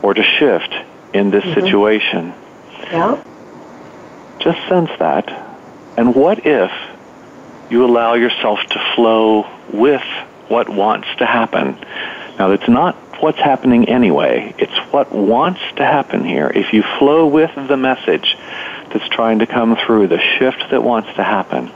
or 0.02 0.14
to 0.14 0.22
shift 0.22 0.74
in 1.12 1.30
this 1.30 1.44
mm-hmm. 1.44 1.60
situation. 1.60 2.34
Yeah. 2.84 3.22
Just 4.38 4.66
sense 4.68 4.90
that. 4.98 5.47
And 5.98 6.14
what 6.14 6.46
if 6.46 6.70
you 7.70 7.84
allow 7.84 8.14
yourself 8.14 8.60
to 8.70 8.92
flow 8.94 9.50
with 9.72 10.04
what 10.46 10.68
wants 10.68 11.08
to 11.18 11.26
happen? 11.26 11.76
Now, 12.38 12.52
it's 12.52 12.68
not 12.68 12.94
what's 13.20 13.40
happening 13.40 13.88
anyway, 13.88 14.54
it's 14.58 14.76
what 14.92 15.10
wants 15.10 15.60
to 15.74 15.84
happen 15.84 16.24
here. 16.24 16.52
If 16.54 16.72
you 16.72 16.84
flow 17.00 17.26
with 17.26 17.50
the 17.56 17.76
message 17.76 18.38
that's 18.90 19.08
trying 19.08 19.40
to 19.40 19.46
come 19.48 19.76
through, 19.76 20.06
the 20.06 20.20
shift 20.20 20.70
that 20.70 20.84
wants 20.84 21.12
to 21.16 21.24
happen, 21.24 21.72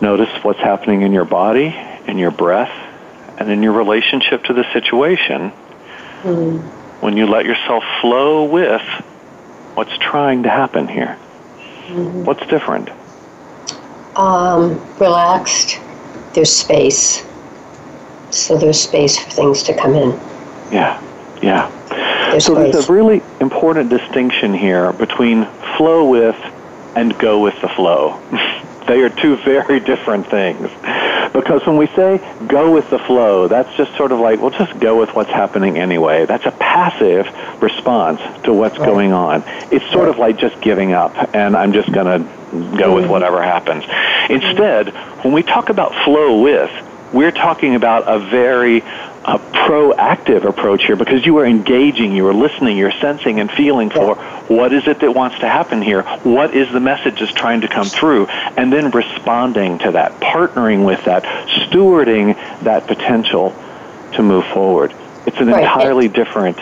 notice 0.00 0.30
what's 0.42 0.58
happening 0.58 1.02
in 1.02 1.12
your 1.12 1.24
body, 1.24 1.72
in 2.08 2.18
your 2.18 2.32
breath, 2.32 2.74
and 3.38 3.48
in 3.48 3.62
your 3.62 3.74
relationship 3.74 4.42
to 4.46 4.54
the 4.54 4.64
situation 4.72 5.50
hmm. 6.22 6.56
when 6.98 7.16
you 7.16 7.28
let 7.28 7.44
yourself 7.44 7.84
flow 8.00 8.42
with 8.42 8.82
what's 9.74 9.96
trying 9.98 10.42
to 10.42 10.48
happen 10.48 10.88
here. 10.88 11.16
What's 11.88 12.46
different? 12.48 12.90
Um, 14.16 14.78
relaxed. 14.98 15.78
There's 16.34 16.52
space. 16.52 17.24
So 18.30 18.58
there's 18.58 18.80
space 18.80 19.18
for 19.18 19.30
things 19.30 19.62
to 19.64 19.74
come 19.74 19.94
in. 19.94 20.10
Yeah, 20.70 21.02
yeah. 21.42 21.70
There's 22.30 22.44
So 22.44 22.54
there's 22.54 22.88
a 22.88 22.92
really 22.92 23.22
important 23.40 23.88
distinction 23.88 24.52
here 24.52 24.92
between 24.92 25.46
flow 25.76 26.08
with 26.08 26.36
and 26.94 27.18
go 27.18 27.40
with 27.40 27.58
the 27.62 27.68
flow. 27.68 28.20
they 28.88 29.02
are 29.02 29.10
two 29.10 29.36
very 29.44 29.80
different 29.80 30.28
things. 30.28 30.70
Because 31.32 31.64
when 31.66 31.76
we 31.76 31.86
say 31.88 32.18
go 32.48 32.72
with 32.72 32.88
the 32.90 32.98
flow, 32.98 33.48
that's 33.48 33.74
just 33.76 33.94
sort 33.96 34.12
of 34.12 34.18
like, 34.18 34.40
well, 34.40 34.50
just 34.50 34.80
go 34.80 34.98
with 34.98 35.14
what's 35.14 35.30
happening 35.30 35.78
anyway. 35.78 36.26
That's 36.26 36.46
a 36.46 36.50
passive 36.50 37.26
response 37.62 38.20
to 38.44 38.52
what's 38.52 38.78
going 38.78 39.12
on. 39.12 39.44
It's 39.70 39.88
sort 39.92 40.08
of 40.08 40.18
like 40.18 40.38
just 40.38 40.60
giving 40.60 40.92
up 40.92 41.14
and 41.34 41.54
I'm 41.56 41.72
just 41.72 41.92
going 41.92 42.06
to 42.06 42.78
go 42.78 42.94
with 42.94 43.04
mm-hmm. 43.04 43.12
whatever 43.12 43.42
happens. 43.42 43.84
Instead, 44.30 44.88
when 45.22 45.34
we 45.34 45.42
talk 45.42 45.68
about 45.68 45.94
flow 46.04 46.40
with, 46.40 46.70
we're 47.12 47.32
talking 47.32 47.74
about 47.74 48.04
a 48.06 48.18
very 48.18 48.82
uh, 49.24 49.38
proactive 49.52 50.48
approach 50.48 50.84
here 50.86 50.96
because 50.96 51.26
you 51.26 51.36
are 51.38 51.46
engaging, 51.46 52.12
you 52.12 52.26
are 52.26 52.34
listening, 52.34 52.76
you're 52.76 52.92
sensing 53.00 53.40
and 53.40 53.50
feeling 53.50 53.90
for 53.90 54.16
what 54.46 54.72
is 54.72 54.86
it 54.86 55.00
that 55.00 55.12
wants 55.12 55.38
to 55.40 55.48
happen 55.48 55.82
here, 55.82 56.02
what 56.22 56.54
is 56.54 56.70
the 56.72 56.80
message 56.80 57.20
that's 57.20 57.32
trying 57.32 57.60
to 57.60 57.68
come 57.68 57.90
through, 57.90 58.26
and 58.26 58.72
then 58.72 58.90
responding 58.90 59.78
to 59.80 59.92
that, 59.92 60.20
partnering 60.20 60.84
with 60.84 61.04
that, 61.04 61.24
stewarding 61.24 62.34
that 62.62 62.86
potential 62.86 63.54
to 64.12 64.22
move 64.22 64.44
forward. 64.54 64.94
It's 65.26 65.38
an 65.38 65.48
Right. 65.48 65.62
entirely 65.64 66.08
different. 66.08 66.58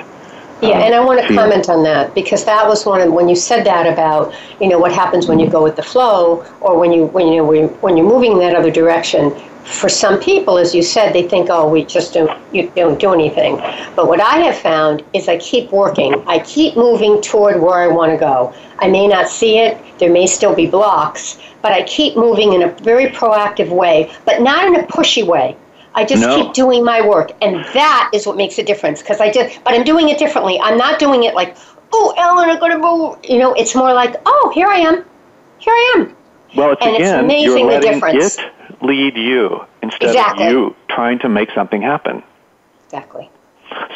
Yeah, 0.63 0.71
um, 0.71 0.83
and 0.83 0.95
I 0.95 1.01
want 1.05 1.21
to 1.25 1.35
comment 1.35 1.69
on 1.69 1.83
that 1.83 2.15
because 2.15 2.45
that 2.47 2.67
was 2.67 2.87
one 2.87 3.03
of 3.03 3.13
when 3.13 3.29
you 3.29 3.37
said 3.37 3.65
that 3.67 3.87
about 3.87 4.33
you 4.59 4.69
know 4.69 4.79
what 4.79 4.91
happens 4.91 5.29
when 5.29 5.39
you 5.39 5.49
go 5.51 5.63
with 5.63 5.77
the 5.77 5.83
flow 5.83 6.45
or 6.61 6.79
when 6.79 6.93
you 6.93 7.07
when 7.07 7.29
you 7.29 7.43
know 7.43 7.69
when 7.81 7.97
you're 7.97 8.09
moving 8.09 8.33
in 8.33 8.39
that 8.39 8.57
other 8.57 8.71
direction. 8.71 9.35
For 9.67 9.89
some 9.89 10.21
people, 10.21 10.59
as 10.59 10.75
you 10.75 10.83
said, 10.83 11.13
they 11.13 11.25
think, 11.25 11.49
"Oh, 11.51 11.69
we 11.69 11.85
just 11.85 12.15
don't 12.15 12.31
you 12.53 12.71
don't 12.77 12.99
do 13.01 13.13
anything." 13.13 13.61
But 13.97 14.07
what 14.07 14.21
I 14.21 14.39
have 14.39 14.57
found 14.57 15.03
is 15.13 15.29
I 15.29 15.37
keep 15.39 15.73
working. 15.73 16.23
I 16.27 16.39
keep 16.39 16.77
moving 16.77 17.21
toward 17.21 17.61
where 17.61 17.75
I 17.75 17.89
want 17.89 18.13
to 18.13 18.17
go. 18.17 18.53
I 18.79 18.87
may 18.89 19.07
not 19.09 19.29
see 19.29 19.59
it. 19.59 19.77
There 19.99 20.11
may 20.11 20.27
still 20.27 20.55
be 20.55 20.67
blocks, 20.67 21.39
but 21.63 21.73
I 21.73 21.83
keep 21.83 22.17
moving 22.17 22.53
in 22.53 22.63
a 22.63 22.69
very 22.69 23.07
proactive 23.07 23.69
way, 23.69 24.11
but 24.25 24.41
not 24.41 24.67
in 24.67 24.77
a 24.77 24.85
pushy 24.85 25.25
way. 25.27 25.57
I 25.97 26.05
just 26.05 26.23
No. 26.23 26.37
keep 26.37 26.53
doing 26.53 26.85
my 26.85 27.01
work, 27.01 27.33
and 27.43 27.65
that 27.75 28.11
is 28.13 28.27
what 28.27 28.37
makes 28.37 28.59
a 28.59 28.63
difference. 28.63 29.03
Because 29.03 29.21
I 29.21 29.31
just, 29.33 29.59
but 29.65 29.75
I'm 29.75 29.83
doing 29.83 30.09
it 30.11 30.19
differently. 30.19 30.61
I'm 30.63 30.77
not 30.79 30.99
doing 30.99 31.25
it 31.25 31.35
like, 31.35 31.57
oh, 31.93 32.15
Ellen, 32.17 32.49
I'm 32.51 32.59
gonna 32.61 32.79
move. 32.79 33.17
You 33.25 33.39
know, 33.39 33.53
it's 33.55 33.75
more 33.75 33.93
like, 33.93 34.15
oh, 34.27 34.53
here 34.55 34.69
I 34.69 34.77
am, 34.79 35.05
here 35.59 35.73
I 35.73 35.95
am. 35.97 36.15
Well, 36.55 36.73
it's 36.73 36.83
And 36.83 36.91
it's 36.97 37.01
again, 37.01 37.25
amazing 37.25 37.69
you're 37.69 37.81
the 37.81 37.81
difference. 37.81 38.39
it 38.39 38.45
lead 38.83 39.17
you 39.17 39.65
instead 39.83 40.11
Exactly. 40.11 40.47
of 40.47 40.53
you 40.53 40.77
trying 40.89 41.19
to 41.21 41.29
make 41.29 41.51
something 41.55 41.83
happen. 41.83 42.23
Exactly. 42.85 43.31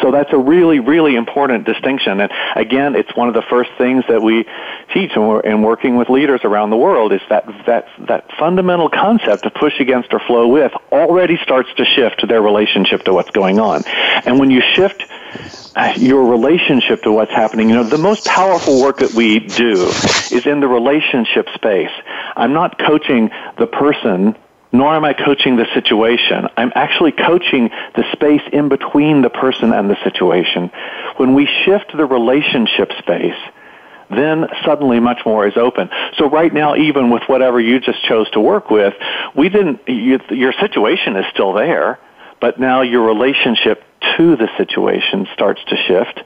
So 0.02 0.10
that's 0.10 0.32
a 0.32 0.38
really, 0.38 0.80
really 0.80 1.14
important 1.14 1.64
distinction. 1.64 2.20
And 2.20 2.30
again, 2.56 2.94
it's 2.96 3.14
one 3.14 3.28
of 3.28 3.34
the 3.34 3.42
first 3.42 3.70
things 3.78 4.04
that 4.08 4.20
we 4.22 4.44
teach 4.92 5.12
when 5.14 5.40
in 5.44 5.62
working 5.62 5.96
with 5.96 6.08
leaders 6.08 6.40
around 6.44 6.70
the 6.70 6.76
world 6.76 7.12
is 7.12 7.20
that, 7.28 7.46
that, 7.66 7.86
that 8.08 8.30
fundamental 8.38 8.88
concept 8.88 9.46
of 9.46 9.54
push 9.54 9.78
against 9.78 10.12
or 10.12 10.20
flow 10.20 10.48
with 10.48 10.72
already 10.90 11.38
starts 11.42 11.68
to 11.76 11.84
shift 11.84 12.26
their 12.26 12.42
relationship 12.42 13.04
to 13.04 13.12
what's 13.12 13.30
going 13.30 13.60
on. 13.60 13.84
And 14.24 14.38
when 14.38 14.50
you 14.50 14.62
shift 14.74 15.04
uh, 15.76 15.94
your 15.96 16.24
relationship 16.24 17.02
to 17.02 17.12
what's 17.12 17.32
happening, 17.32 17.68
you 17.68 17.76
know, 17.76 17.84
the 17.84 17.98
most 17.98 18.26
powerful 18.26 18.82
work 18.82 18.98
that 18.98 19.14
we 19.14 19.38
do 19.38 19.86
is 20.30 20.46
in 20.46 20.60
the 20.60 20.68
relationship 20.68 21.48
space. 21.54 21.92
I'm 22.36 22.52
not 22.52 22.78
coaching 22.78 23.30
the 23.58 23.66
person 23.66 24.36
nor 24.72 24.94
am 24.94 25.04
I 25.04 25.12
coaching 25.12 25.56
the 25.56 25.66
situation. 25.74 26.46
I'm 26.56 26.72
actually 26.74 27.12
coaching 27.12 27.70
the 27.94 28.04
space 28.12 28.42
in 28.52 28.68
between 28.68 29.22
the 29.22 29.30
person 29.30 29.72
and 29.72 29.90
the 29.90 29.96
situation. 30.04 30.70
When 31.16 31.34
we 31.34 31.48
shift 31.64 31.96
the 31.96 32.06
relationship 32.06 32.92
space, 32.98 33.38
then 34.10 34.46
suddenly 34.64 35.00
much 35.00 35.20
more 35.24 35.46
is 35.46 35.56
open. 35.56 35.88
So 36.18 36.28
right 36.28 36.52
now, 36.52 36.74
even 36.76 37.10
with 37.10 37.22
whatever 37.26 37.60
you 37.60 37.80
just 37.80 38.02
chose 38.04 38.28
to 38.30 38.40
work 38.40 38.70
with, 38.70 38.94
we 39.36 39.48
didn't, 39.48 39.88
you, 39.88 40.18
your 40.30 40.52
situation 40.52 41.16
is 41.16 41.26
still 41.32 41.52
there, 41.52 41.98
but 42.40 42.58
now 42.58 42.82
your 42.82 43.06
relationship 43.06 43.84
to 44.16 44.36
the 44.36 44.48
situation 44.56 45.28
starts 45.34 45.60
to 45.68 45.76
shift, 45.76 46.22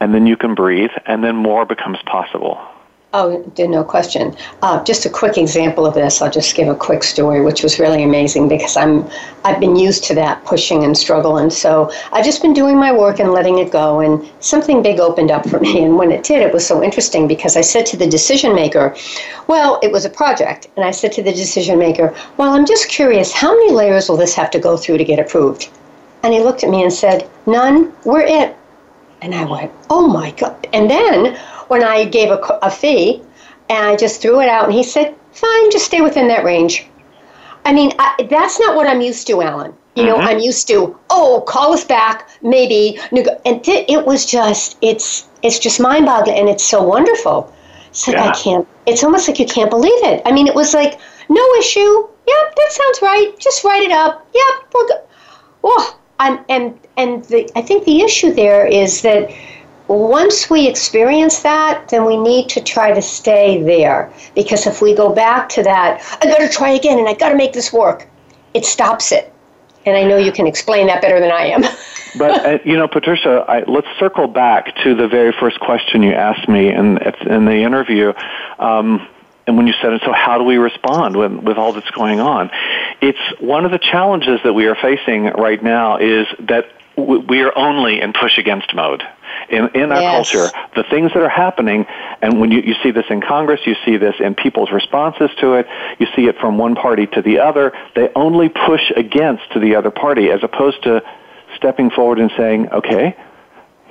and 0.00 0.14
then 0.14 0.26
you 0.26 0.36
can 0.36 0.54
breathe, 0.54 0.90
and 1.06 1.22
then 1.22 1.36
more 1.36 1.64
becomes 1.64 1.98
possible. 2.04 2.60
Oh, 3.14 3.44
no 3.58 3.84
question. 3.84 4.34
Uh, 4.62 4.82
just 4.84 5.04
a 5.04 5.10
quick 5.10 5.36
example 5.36 5.84
of 5.84 5.92
this. 5.92 6.22
I'll 6.22 6.30
just 6.30 6.54
give 6.54 6.68
a 6.68 6.74
quick 6.74 7.02
story, 7.02 7.42
which 7.42 7.62
was 7.62 7.78
really 7.78 8.02
amazing 8.02 8.48
because 8.48 8.74
I'm 8.74 9.06
I've 9.44 9.60
been 9.60 9.76
used 9.76 10.04
to 10.04 10.14
that 10.14 10.42
pushing 10.46 10.82
and 10.82 10.96
struggle, 10.96 11.36
and 11.36 11.52
so 11.52 11.92
I've 12.12 12.24
just 12.24 12.40
been 12.40 12.54
doing 12.54 12.78
my 12.78 12.90
work 12.90 13.20
and 13.20 13.32
letting 13.32 13.58
it 13.58 13.70
go. 13.70 14.00
And 14.00 14.26
something 14.40 14.82
big 14.82 14.98
opened 14.98 15.30
up 15.30 15.46
for 15.46 15.60
me, 15.66 15.84
and 15.84 15.98
when 15.98 16.10
it 16.10 16.24
did, 16.24 16.40
it 16.40 16.54
was 16.54 16.66
so 16.66 16.82
interesting 16.82 17.28
because 17.28 17.54
I 17.54 17.60
said 17.60 17.84
to 17.86 17.98
the 17.98 18.06
decision 18.06 18.54
maker, 18.54 18.96
"Well, 19.46 19.78
it 19.82 19.92
was 19.92 20.06
a 20.06 20.10
project," 20.10 20.68
and 20.76 20.84
I 20.86 20.90
said 20.90 21.12
to 21.12 21.22
the 21.22 21.32
decision 21.32 21.78
maker, 21.78 22.14
"Well, 22.38 22.54
I'm 22.54 22.64
just 22.64 22.88
curious, 22.88 23.30
how 23.30 23.50
many 23.54 23.72
layers 23.72 24.08
will 24.08 24.16
this 24.16 24.34
have 24.36 24.50
to 24.52 24.58
go 24.58 24.78
through 24.78 24.96
to 24.96 25.04
get 25.04 25.18
approved?" 25.18 25.68
And 26.22 26.32
he 26.32 26.40
looked 26.40 26.64
at 26.64 26.70
me 26.70 26.82
and 26.82 26.92
said, 26.92 27.28
"None. 27.44 27.92
We're 28.04 28.22
it." 28.22 28.56
And 29.22 29.34
I 29.34 29.44
went, 29.44 29.72
oh 29.88 30.08
my 30.08 30.32
God. 30.32 30.66
And 30.72 30.90
then 30.90 31.36
when 31.68 31.84
I 31.84 32.04
gave 32.04 32.30
a, 32.30 32.40
a 32.60 32.70
fee 32.70 33.22
and 33.70 33.86
I 33.86 33.96
just 33.96 34.20
threw 34.20 34.40
it 34.40 34.48
out, 34.48 34.64
and 34.64 34.74
he 34.74 34.82
said, 34.82 35.14
fine, 35.30 35.70
just 35.70 35.86
stay 35.86 36.00
within 36.00 36.28
that 36.28 36.44
range. 36.44 36.86
I 37.64 37.72
mean, 37.72 37.92
I, 37.98 38.26
that's 38.28 38.58
not 38.58 38.74
what 38.74 38.88
I'm 38.88 39.00
used 39.00 39.26
to, 39.28 39.40
Alan. 39.40 39.72
You 39.94 40.04
know, 40.04 40.16
mm-hmm. 40.16 40.26
I'm 40.26 40.38
used 40.38 40.66
to, 40.68 40.98
oh, 41.10 41.44
call 41.46 41.72
us 41.72 41.84
back, 41.84 42.28
maybe. 42.42 42.98
And 43.44 43.62
th- 43.62 43.84
it 43.88 44.04
was 44.04 44.26
just, 44.26 44.76
it's, 44.80 45.28
it's 45.42 45.58
just 45.58 45.78
mind 45.80 46.06
boggling 46.06 46.38
and 46.38 46.48
it's 46.48 46.64
so 46.64 46.82
wonderful. 46.82 47.52
It's 47.90 48.08
like, 48.08 48.16
Yeah. 48.16 48.30
I 48.30 48.34
can't, 48.34 48.68
it's 48.86 49.04
almost 49.04 49.28
like 49.28 49.38
you 49.38 49.46
can't 49.46 49.70
believe 49.70 50.02
it. 50.02 50.22
I 50.24 50.32
mean, 50.32 50.48
it 50.48 50.54
was 50.54 50.74
like, 50.74 50.98
no 51.28 51.54
issue. 51.54 52.08
Yep, 52.26 52.54
that 52.56 52.68
sounds 52.70 53.02
right. 53.02 53.38
Just 53.38 53.64
write 53.64 53.82
it 53.82 53.92
up. 53.92 54.26
Yep, 54.34 54.74
we're 54.74 54.86
good. 54.88 55.00
Oh, 55.62 55.98
and 56.28 56.44
and 56.48 56.78
and 56.96 57.24
the, 57.24 57.50
I 57.56 57.62
think 57.62 57.84
the 57.84 58.00
issue 58.00 58.32
there 58.32 58.66
is 58.66 59.02
that 59.02 59.30
once 59.88 60.48
we 60.48 60.68
experience 60.68 61.40
that, 61.40 61.88
then 61.88 62.04
we 62.04 62.16
need 62.16 62.48
to 62.50 62.62
try 62.62 62.92
to 62.92 63.02
stay 63.02 63.62
there 63.62 64.12
because 64.34 64.66
if 64.66 64.80
we 64.80 64.94
go 64.94 65.12
back 65.12 65.48
to 65.50 65.62
that, 65.62 66.00
I 66.22 66.26
got 66.26 66.38
to 66.38 66.48
try 66.48 66.70
again 66.70 66.98
and 66.98 67.08
I 67.08 67.14
got 67.14 67.30
to 67.30 67.36
make 67.36 67.52
this 67.52 67.72
work, 67.72 68.08
it 68.54 68.64
stops 68.64 69.12
it. 69.12 69.32
And 69.84 69.96
I 69.96 70.04
know 70.04 70.16
you 70.16 70.32
can 70.32 70.46
explain 70.46 70.86
that 70.86 71.02
better 71.02 71.18
than 71.18 71.32
I 71.32 71.46
am. 71.46 71.62
but 72.18 72.46
uh, 72.46 72.58
you 72.64 72.76
know, 72.76 72.86
Patricia, 72.86 73.44
I, 73.48 73.64
let's 73.64 73.88
circle 73.98 74.28
back 74.28 74.74
to 74.84 74.94
the 74.94 75.08
very 75.08 75.32
first 75.32 75.58
question 75.60 76.02
you 76.02 76.12
asked 76.12 76.48
me 76.48 76.68
in 76.68 76.98
in 77.26 77.44
the 77.44 77.62
interview. 77.62 78.12
Um, 78.58 79.06
and 79.46 79.56
when 79.56 79.66
you 79.66 79.74
said 79.82 79.92
it, 79.92 80.02
so 80.04 80.12
how 80.12 80.38
do 80.38 80.44
we 80.44 80.56
respond 80.56 81.16
with, 81.16 81.32
with 81.32 81.58
all 81.58 81.72
that's 81.72 81.90
going 81.90 82.20
on? 82.20 82.50
It's 83.00 83.18
one 83.40 83.64
of 83.64 83.72
the 83.72 83.78
challenges 83.78 84.40
that 84.44 84.52
we 84.52 84.66
are 84.66 84.76
facing 84.76 85.24
right 85.24 85.62
now 85.62 85.96
is 85.96 86.26
that 86.40 86.66
we 86.96 87.40
are 87.40 87.56
only 87.56 88.00
in 88.00 88.12
push 88.12 88.38
against 88.38 88.74
mode 88.74 89.02
in, 89.48 89.68
in 89.74 89.92
our 89.92 90.00
yes. 90.00 90.30
culture. 90.30 90.56
The 90.76 90.84
things 90.84 91.12
that 91.14 91.22
are 91.22 91.28
happening, 91.28 91.86
and 92.20 92.38
when 92.38 92.50
you, 92.50 92.60
you 92.60 92.74
see 92.82 92.90
this 92.90 93.06
in 93.08 93.20
Congress, 93.20 93.60
you 93.64 93.74
see 93.84 93.96
this 93.96 94.14
in 94.20 94.34
people's 94.34 94.70
responses 94.70 95.30
to 95.40 95.54
it, 95.54 95.66
you 95.98 96.06
see 96.14 96.26
it 96.26 96.38
from 96.38 96.58
one 96.58 96.74
party 96.74 97.06
to 97.08 97.22
the 97.22 97.38
other, 97.40 97.72
they 97.96 98.10
only 98.14 98.48
push 98.48 98.92
against 98.94 99.50
to 99.52 99.58
the 99.58 99.74
other 99.74 99.90
party 99.90 100.30
as 100.30 100.42
opposed 100.42 100.82
to 100.82 101.02
stepping 101.56 101.90
forward 101.90 102.18
and 102.18 102.30
saying, 102.36 102.68
okay, 102.70 103.16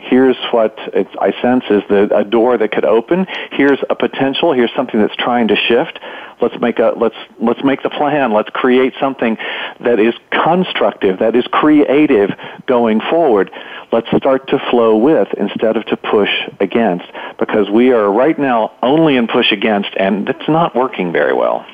here's 0.01 0.37
what 0.51 0.77
I 1.19 1.31
sense 1.41 1.63
is 1.69 1.83
the, 1.89 2.09
a 2.15 2.23
door 2.23 2.57
that 2.57 2.71
could 2.71 2.85
open. 2.85 3.27
Here's 3.51 3.79
a 3.89 3.95
potential. 3.95 4.53
Here's 4.53 4.73
something 4.75 4.99
that's 4.99 5.15
trying 5.15 5.47
to 5.49 5.55
shift. 5.55 5.99
Let's 6.41 6.59
make 6.59 6.79
a 6.79 6.93
let's 6.97 7.15
let's 7.39 7.63
make 7.63 7.83
the 7.83 7.89
plan. 7.89 8.33
Let's 8.33 8.49
create 8.49 8.93
something 8.99 9.37
that 9.79 9.99
is 9.99 10.15
constructive, 10.31 11.19
that 11.19 11.35
is 11.35 11.45
creative 11.47 12.31
going 12.65 12.99
forward. 12.99 13.51
Let's 13.91 14.07
start 14.17 14.47
to 14.49 14.59
flow 14.71 14.97
with 14.97 15.27
instead 15.37 15.77
of 15.77 15.85
to 15.85 15.97
push 15.97 16.31
against 16.59 17.05
because 17.37 17.69
we 17.69 17.91
are 17.91 18.11
right 18.11 18.37
now 18.37 18.73
only 18.81 19.17
in 19.17 19.27
push 19.27 19.51
against 19.51 19.89
and 19.97 20.27
it's 20.29 20.47
not 20.47 20.75
working 20.75 21.11
very 21.11 21.33
well. 21.33 21.65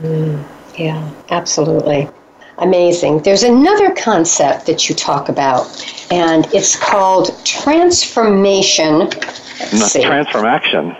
Mm, 0.00 0.44
yeah, 0.76 1.10
absolutely. 1.30 2.08
Amazing. 2.58 3.22
There's 3.22 3.42
another 3.42 3.94
concept 3.94 4.66
that 4.66 4.88
you 4.88 4.94
talk 4.94 5.28
about, 5.28 5.66
and 6.10 6.46
it's 6.54 6.76
called 6.76 7.30
transformation. 7.44 9.08
Transform 9.70 10.44
action. 10.44 10.96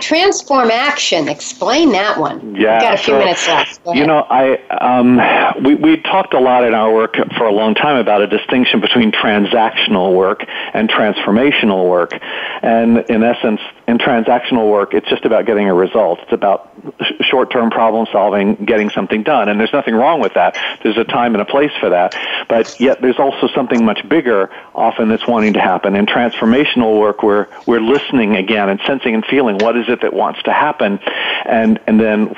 transform 0.00 0.70
action. 0.70 1.28
Explain 1.28 1.92
that 1.92 2.18
one. 2.18 2.54
Yeah, 2.54 2.72
We've 2.72 2.82
got 2.82 2.94
a 2.94 2.96
few 2.96 3.14
so, 3.14 3.18
minutes 3.18 3.46
left. 3.46 3.80
You 3.86 4.06
know, 4.06 4.26
I 4.28 4.56
um, 4.80 5.62
we 5.62 5.74
we 5.74 5.98
talked 5.98 6.34
a 6.34 6.40
lot 6.40 6.64
in 6.64 6.74
our 6.74 6.92
work 6.92 7.16
for 7.36 7.46
a 7.46 7.52
long 7.52 7.74
time 7.74 7.96
about 7.96 8.22
a 8.22 8.26
distinction 8.26 8.80
between 8.80 9.12
transactional 9.12 10.14
work 10.14 10.44
and 10.74 10.88
transformational 10.88 11.88
work, 11.88 12.12
and 12.62 12.98
in 13.08 13.22
essence, 13.22 13.60
in 13.92 13.98
transactional 13.98 14.70
work, 14.70 14.94
it's 14.94 15.08
just 15.08 15.24
about 15.24 15.44
getting 15.46 15.68
a 15.68 15.74
result. 15.74 16.18
It's 16.22 16.32
about 16.32 16.72
short-term 17.20 17.70
problem 17.70 18.06
solving, 18.10 18.56
getting 18.56 18.90
something 18.90 19.22
done, 19.22 19.48
and 19.48 19.60
there's 19.60 19.72
nothing 19.72 19.94
wrong 19.94 20.20
with 20.20 20.34
that. 20.34 20.56
There's 20.82 20.96
a 20.96 21.04
time 21.04 21.34
and 21.34 21.42
a 21.42 21.44
place 21.44 21.70
for 21.78 21.90
that, 21.90 22.16
but 22.48 22.80
yet 22.80 23.02
there's 23.02 23.18
also 23.18 23.48
something 23.54 23.84
much 23.84 24.08
bigger 24.08 24.50
often 24.74 25.10
that's 25.10 25.26
wanting 25.28 25.52
to 25.52 25.60
happen. 25.60 25.94
In 25.94 26.06
transformational 26.06 26.98
work, 26.98 27.22
we're 27.22 27.46
we're 27.66 27.80
listening 27.80 28.34
again 28.34 28.70
and 28.70 28.80
sensing 28.86 29.14
and 29.14 29.24
feeling 29.26 29.58
what 29.58 29.76
is 29.76 29.88
it 29.88 30.00
that 30.00 30.14
wants 30.14 30.42
to 30.44 30.52
happen, 30.52 30.98
and 31.44 31.78
and 31.86 32.00
then 32.00 32.34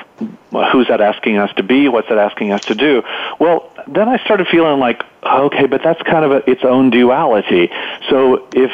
who's 0.73 0.88
that 0.88 1.01
asking 1.01 1.38
us 1.38 1.55
to 1.57 1.62
be? 1.62 1.88
What's 1.88 2.09
that 2.09 2.19
asking 2.19 2.53
us 2.53 2.64
to 2.67 2.75
do? 2.75 3.03
Well, 3.38 3.71
then 3.87 4.09
I 4.09 4.18
started 4.25 4.47
feeling 4.49 4.79
like, 4.79 5.03
okay, 5.25 5.66
but 5.66 5.83
that's 5.83 6.01
kind 6.03 6.25
of 6.25 6.31
a, 6.33 6.51
its 6.51 6.62
own 6.64 6.90
duality. 6.90 7.70
So 8.11 8.49
if 8.55 8.70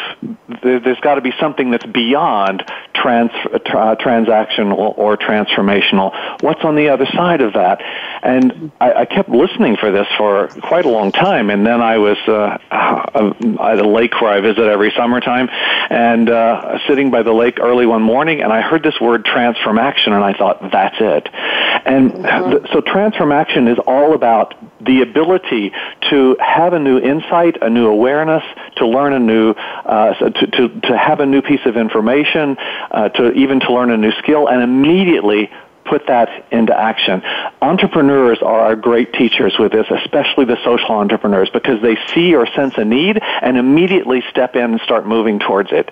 there's 0.62 1.01
got 1.01 1.14
to 1.14 1.20
be 1.20 1.33
something 1.38 1.70
that's 1.70 1.87
beyond 1.87 2.64
trans, 2.94 3.31
tra- 3.64 3.96
transactional 3.96 4.96
or 4.99 5.16
transformational, 5.16 6.42
what's 6.42 6.64
on 6.64 6.75
the 6.75 6.88
other 6.88 7.07
side 7.07 7.40
of 7.40 7.55
that? 7.55 7.81
And 8.23 8.73
I, 8.81 8.92
I 8.92 9.05
kept 9.05 9.29
listening 9.29 9.77
for 9.77 9.90
this 9.90 10.07
for 10.16 10.49
quite 10.49 10.85
a 10.85 10.88
long 10.90 11.12
time, 11.12 11.51
and 11.51 11.66
then 11.66 11.81
I 11.81 11.99
was 11.99 12.18
uh, 12.27 12.59
uh 12.70 13.33
at 13.61 13.79
a 13.79 13.88
lake 13.88 14.20
where 14.20 14.33
I 14.33 14.40
visit 14.40 14.64
every 14.64 14.92
summertime, 14.96 15.49
and 15.88 16.29
uh, 16.29 16.79
sitting 16.87 17.11
by 17.11 17.23
the 17.23 17.33
lake 17.33 17.59
early 17.61 17.87
one 17.87 18.03
morning, 18.03 18.42
and 18.42 18.53
I 18.53 18.61
heard 18.61 18.83
this 18.83 19.01
word 19.01 19.25
transform 19.25 19.79
action, 19.79 20.12
and 20.12 20.25
I 20.25 20.33
thought, 20.35 20.70
that's 20.73 20.96
it. 21.01 21.29
And 21.33 22.11
mm-hmm. 22.12 22.51
th- 22.51 22.73
so 22.73 22.81
transform 22.81 23.33
action 23.33 23.68
is 23.68 23.79
all 23.87 24.14
about 24.14 24.55
the 24.85 25.00
ability 25.03 25.73
to 26.11 26.37
have 26.41 26.73
a 26.73 26.79
new 26.79 26.99
insight, 26.99 27.57
a 27.63 27.71
new 27.71 27.87
awareness, 27.87 28.43
to 28.77 28.87
learn 28.87 29.13
a 29.13 29.19
new, 29.19 29.51
uh, 29.51 30.15
to, 30.15 30.47
to, 30.47 30.81
to 30.81 30.99
have 30.99 31.21
a 31.21 31.27
new 31.27 31.43
piece 31.43 31.65
of 31.67 31.77
information, 31.77 32.57
uh, 32.91 33.09
to 33.11 33.33
even 33.33 33.61
to 33.61 33.73
learn 33.73 33.91
a 33.91 33.97
new 33.97 34.13
skill, 34.13 34.49
and 34.49 34.63
immediately 34.63 35.51
put 35.90 36.07
that 36.07 36.46
into 36.53 36.74
action. 36.74 37.20
Entrepreneurs 37.61 38.38
are 38.40 38.61
our 38.61 38.76
great 38.76 39.12
teachers 39.12 39.57
with 39.59 39.72
this, 39.72 39.87
especially 39.90 40.44
the 40.44 40.57
social 40.64 40.92
entrepreneurs, 40.92 41.50
because 41.50 41.83
they 41.83 41.96
see 42.14 42.35
or 42.35 42.46
sense 42.55 42.74
a 42.79 42.85
need 42.85 43.18
and 43.20 43.59
immediately 43.59 44.22
step 44.31 44.55
in 44.55 44.70
and 44.70 44.81
start 44.83 45.07
moving 45.07 45.40
towards 45.40 45.72
it. 45.72 45.90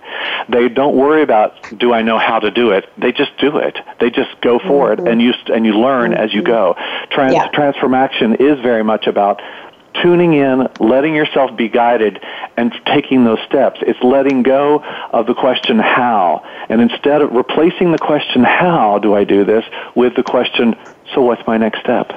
They 0.48 0.68
don't 0.68 0.96
worry 0.96 1.22
about, 1.22 1.52
do 1.76 1.92
I 1.92 2.02
know 2.02 2.18
how 2.18 2.38
to 2.38 2.50
do 2.52 2.70
it? 2.70 2.88
They 2.96 3.10
just 3.10 3.36
do 3.38 3.58
it. 3.58 3.76
They 3.98 4.10
just 4.10 4.40
go 4.40 4.60
for 4.60 4.94
mm-hmm. 4.94 5.06
it 5.06 5.10
and 5.10 5.20
you, 5.20 5.32
and 5.52 5.66
you 5.66 5.78
learn 5.78 6.12
mm-hmm. 6.12 6.22
as 6.22 6.32
you 6.32 6.42
go. 6.42 6.76
Trans, 7.10 7.34
yeah. 7.34 7.48
Transformation 7.48 8.36
is 8.36 8.60
very 8.60 8.84
much 8.84 9.08
about 9.08 9.42
tuning 10.02 10.34
in, 10.34 10.68
letting 10.80 11.14
yourself 11.14 11.56
be 11.56 11.68
guided, 11.68 12.22
and 12.56 12.72
taking 12.86 13.24
those 13.24 13.40
steps. 13.46 13.80
It's 13.82 14.02
letting 14.02 14.42
go 14.42 14.82
of 15.12 15.26
the 15.26 15.34
question 15.34 15.78
how. 15.78 16.44
And 16.68 16.80
instead 16.80 17.22
of 17.22 17.32
replacing 17.32 17.92
the 17.92 17.98
question 17.98 18.44
how 18.44 18.98
do 18.98 19.14
I 19.14 19.24
do 19.24 19.44
this 19.44 19.64
with 19.94 20.14
the 20.16 20.22
question, 20.22 20.76
so 21.14 21.22
what's 21.22 21.46
my 21.46 21.56
next 21.56 21.80
step? 21.80 22.12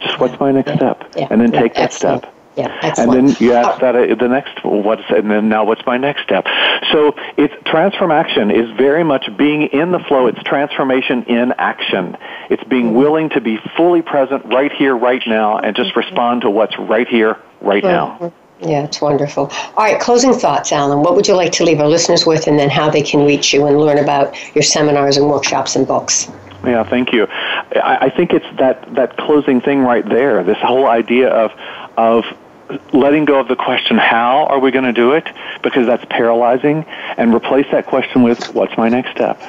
Just 0.00 0.18
what's 0.20 0.38
my 0.38 0.52
next 0.52 0.74
step? 0.74 1.12
Yeah. 1.16 1.28
And 1.30 1.40
then 1.40 1.52
yeah. 1.52 1.60
take 1.60 1.74
that 1.74 1.84
Excellent. 1.84 2.22
step. 2.22 2.35
Yeah, 2.56 2.74
excellent. 2.80 3.18
And 3.18 3.28
then 3.28 3.36
you 3.38 3.52
ask 3.52 3.80
that 3.80 3.94
uh, 3.94 4.14
the 4.14 4.28
next 4.28 4.64
what's 4.64 5.02
and 5.10 5.30
then 5.30 5.50
now 5.50 5.64
what's 5.64 5.84
my 5.84 5.98
next 5.98 6.22
step? 6.22 6.46
So 6.90 7.14
it's 7.36 7.54
transform 7.66 8.10
action 8.10 8.50
is 8.50 8.70
very 8.78 9.04
much 9.04 9.28
being 9.36 9.62
in 9.64 9.92
the 9.92 9.98
flow. 9.98 10.26
It's 10.26 10.42
transformation 10.42 11.24
in 11.24 11.52
action. 11.58 12.16
It's 12.48 12.64
being 12.64 12.86
mm-hmm. 12.86 12.96
willing 12.96 13.28
to 13.30 13.42
be 13.42 13.58
fully 13.76 14.00
present 14.00 14.46
right 14.46 14.72
here, 14.72 14.96
right 14.96 15.22
now, 15.26 15.58
and 15.58 15.76
just 15.76 15.94
respond 15.96 16.42
to 16.42 16.50
what's 16.50 16.78
right 16.78 17.06
here, 17.06 17.36
right 17.60 17.84
now. 17.84 18.18
Mm-hmm. 18.20 18.68
Yeah, 18.70 18.84
it's 18.84 19.02
wonderful. 19.02 19.52
All 19.76 19.84
right, 19.84 20.00
closing 20.00 20.32
thoughts, 20.32 20.72
Alan. 20.72 21.02
What 21.02 21.14
would 21.14 21.28
you 21.28 21.34
like 21.34 21.52
to 21.52 21.64
leave 21.64 21.78
our 21.78 21.88
listeners 21.88 22.24
with, 22.24 22.46
and 22.46 22.58
then 22.58 22.70
how 22.70 22.88
they 22.88 23.02
can 23.02 23.26
reach 23.26 23.52
you 23.52 23.66
and 23.66 23.78
learn 23.78 23.98
about 23.98 24.34
your 24.54 24.62
seminars 24.62 25.18
and 25.18 25.28
workshops 25.28 25.76
and 25.76 25.86
books? 25.86 26.30
Yeah, 26.64 26.82
thank 26.82 27.12
you. 27.12 27.26
I, 27.26 27.98
I 28.06 28.10
think 28.10 28.32
it's 28.32 28.46
that 28.56 28.94
that 28.94 29.18
closing 29.18 29.60
thing 29.60 29.80
right 29.80 30.08
there. 30.08 30.42
This 30.42 30.56
whole 30.62 30.86
idea 30.86 31.28
of 31.28 31.52
of 31.98 32.24
letting 32.92 33.24
go 33.24 33.40
of 33.40 33.48
the 33.48 33.56
question, 33.56 33.96
how 33.96 34.46
are 34.46 34.58
we 34.58 34.70
going 34.70 34.84
to 34.84 34.92
do 34.92 35.12
it? 35.12 35.26
Because 35.62 35.86
that's 35.86 36.04
paralyzing, 36.06 36.84
and 37.16 37.34
replace 37.34 37.66
that 37.72 37.86
question 37.86 38.22
with, 38.22 38.54
what's 38.54 38.76
my 38.76 38.88
next 38.88 39.10
step? 39.12 39.40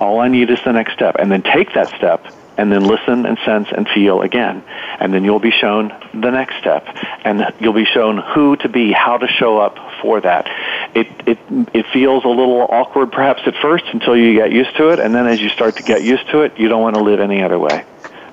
All 0.00 0.20
I 0.20 0.28
need 0.28 0.50
is 0.50 0.58
the 0.64 0.72
next 0.72 0.92
step. 0.92 1.16
And 1.18 1.30
then 1.30 1.42
take 1.42 1.74
that 1.74 1.88
step, 1.96 2.24
and 2.56 2.72
then 2.72 2.84
listen 2.84 3.26
and 3.26 3.38
sense 3.44 3.68
and 3.72 3.88
feel 3.88 4.22
again. 4.22 4.62
And 5.00 5.12
then 5.12 5.24
you'll 5.24 5.38
be 5.38 5.50
shown 5.50 5.88
the 6.12 6.30
next 6.30 6.58
step. 6.58 6.86
And 7.24 7.52
you'll 7.60 7.72
be 7.72 7.84
shown 7.84 8.18
who 8.18 8.56
to 8.56 8.68
be, 8.68 8.92
how 8.92 9.18
to 9.18 9.26
show 9.26 9.58
up 9.58 9.76
for 10.00 10.20
that. 10.20 10.46
It, 10.94 11.08
it, 11.26 11.38
it 11.72 11.86
feels 11.92 12.24
a 12.24 12.28
little 12.28 12.66
awkward 12.68 13.12
perhaps 13.12 13.42
at 13.46 13.54
first 13.60 13.84
until 13.92 14.16
you 14.16 14.34
get 14.34 14.52
used 14.52 14.76
to 14.76 14.90
it, 14.90 15.00
and 15.00 15.14
then 15.14 15.26
as 15.26 15.40
you 15.40 15.48
start 15.48 15.76
to 15.76 15.82
get 15.82 16.02
used 16.02 16.28
to 16.30 16.42
it, 16.42 16.58
you 16.58 16.68
don't 16.68 16.82
want 16.82 16.96
to 16.96 17.02
live 17.02 17.20
any 17.20 17.42
other 17.42 17.58
way 17.58 17.84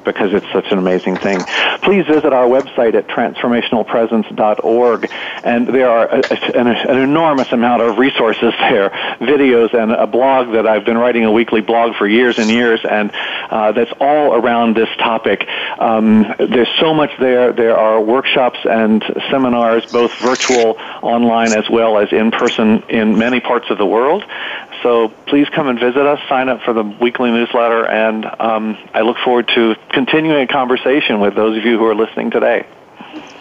because 0.05 0.33
it's 0.33 0.49
such 0.53 0.71
an 0.71 0.77
amazing 0.77 1.17
thing. 1.17 1.43
Please 1.81 2.05
visit 2.05 2.31
our 2.31 2.47
website 2.47 2.95
at 2.95 3.07
transformationalpresence.org, 3.07 5.11
and 5.43 5.67
there 5.67 5.89
are 5.89 6.07
a, 6.07 6.57
an, 6.57 6.67
an, 6.67 6.97
enormous 6.97 7.51
amount 7.51 7.81
of 7.81 7.97
resources 7.97 8.53
there, 8.59 8.89
videos, 9.19 9.73
and 9.73 9.91
a 9.91 10.07
blog 10.07 10.53
that 10.53 10.67
I've 10.67 10.85
been 10.85 10.97
writing 10.97 11.25
a 11.25 11.31
weekly 11.31 11.61
blog 11.61 11.95
for 11.95 12.07
years 12.07 12.39
and 12.39 12.49
years, 12.49 12.81
and 12.89 13.11
uh, 13.49 13.71
that's 13.71 13.91
all 13.99 14.33
around 14.33 14.75
this 14.75 14.89
topic. 14.97 15.47
Um, 15.79 16.25
there's 16.39 16.69
so 16.79 16.93
much 16.93 17.11
there. 17.19 17.51
There 17.51 17.77
are 17.77 18.01
workshops 18.01 18.59
and 18.63 19.03
seminars, 19.29 19.91
both 19.91 20.13
virtual, 20.19 20.77
online, 21.01 21.53
as 21.53 21.69
well 21.69 21.97
as 21.97 22.11
in 22.11 22.31
person 22.31 22.83
in 22.89 23.17
many 23.17 23.39
parts 23.39 23.69
of 23.69 23.77
the 23.77 23.85
world. 23.85 24.23
So 24.85 25.09
please 25.25 25.49
come 25.49 25.67
and 25.67 25.79
visit 25.79 26.05
us, 26.05 26.19
sign 26.29 26.47
up 26.47 26.61
for 26.61 26.71
the 26.71 26.83
weekly 26.83 27.31
newsletter, 27.31 27.87
and 27.87 28.23
um, 28.39 28.77
I 28.93 29.01
look 29.01 29.17
forward 29.17 29.47
to 29.55 29.75
continuing 29.89 30.43
a 30.43 30.45
conversation 30.45 31.19
with 31.19 31.33
those 31.33 31.57
of 31.57 31.65
you 31.65 31.79
who 31.79 31.85
are 31.85 31.95
listening 31.95 32.29
today. 32.29 32.67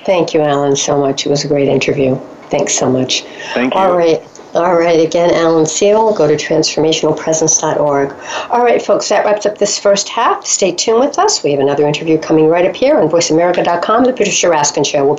Thank 0.06 0.32
you, 0.32 0.40
Alan, 0.40 0.74
so 0.74 0.98
much. 0.98 1.26
It 1.26 1.28
was 1.28 1.44
a 1.44 1.48
great 1.48 1.68
interview. 1.68 2.16
Thanks 2.48 2.72
so 2.72 2.90
much. 2.90 3.24
Thank 3.52 3.74
you. 3.74 3.80
All 3.80 3.94
right. 3.94 4.22
All 4.54 4.74
right, 4.74 5.06
again, 5.06 5.34
Alan 5.34 5.66
Seale, 5.66 6.14
go 6.14 6.26
to 6.26 6.34
transformationalpresence.org. 6.34 8.14
All 8.50 8.62
right, 8.62 8.80
folks, 8.80 9.10
that 9.10 9.26
wraps 9.26 9.44
up 9.44 9.58
this 9.58 9.78
first 9.78 10.08
half. 10.08 10.46
Stay 10.46 10.72
tuned 10.72 11.00
with 11.00 11.18
us. 11.18 11.42
We 11.42 11.50
have 11.50 11.60
another 11.60 11.86
interview 11.86 12.18
coming 12.18 12.46
right 12.46 12.64
up 12.64 12.74
here 12.74 12.98
on 12.98 13.10
voiceamerica.com, 13.10 14.04
The 14.04 14.12
Patricia 14.12 14.46
Raskin 14.46 14.86
Show. 14.86 15.04
We'll 15.04 15.18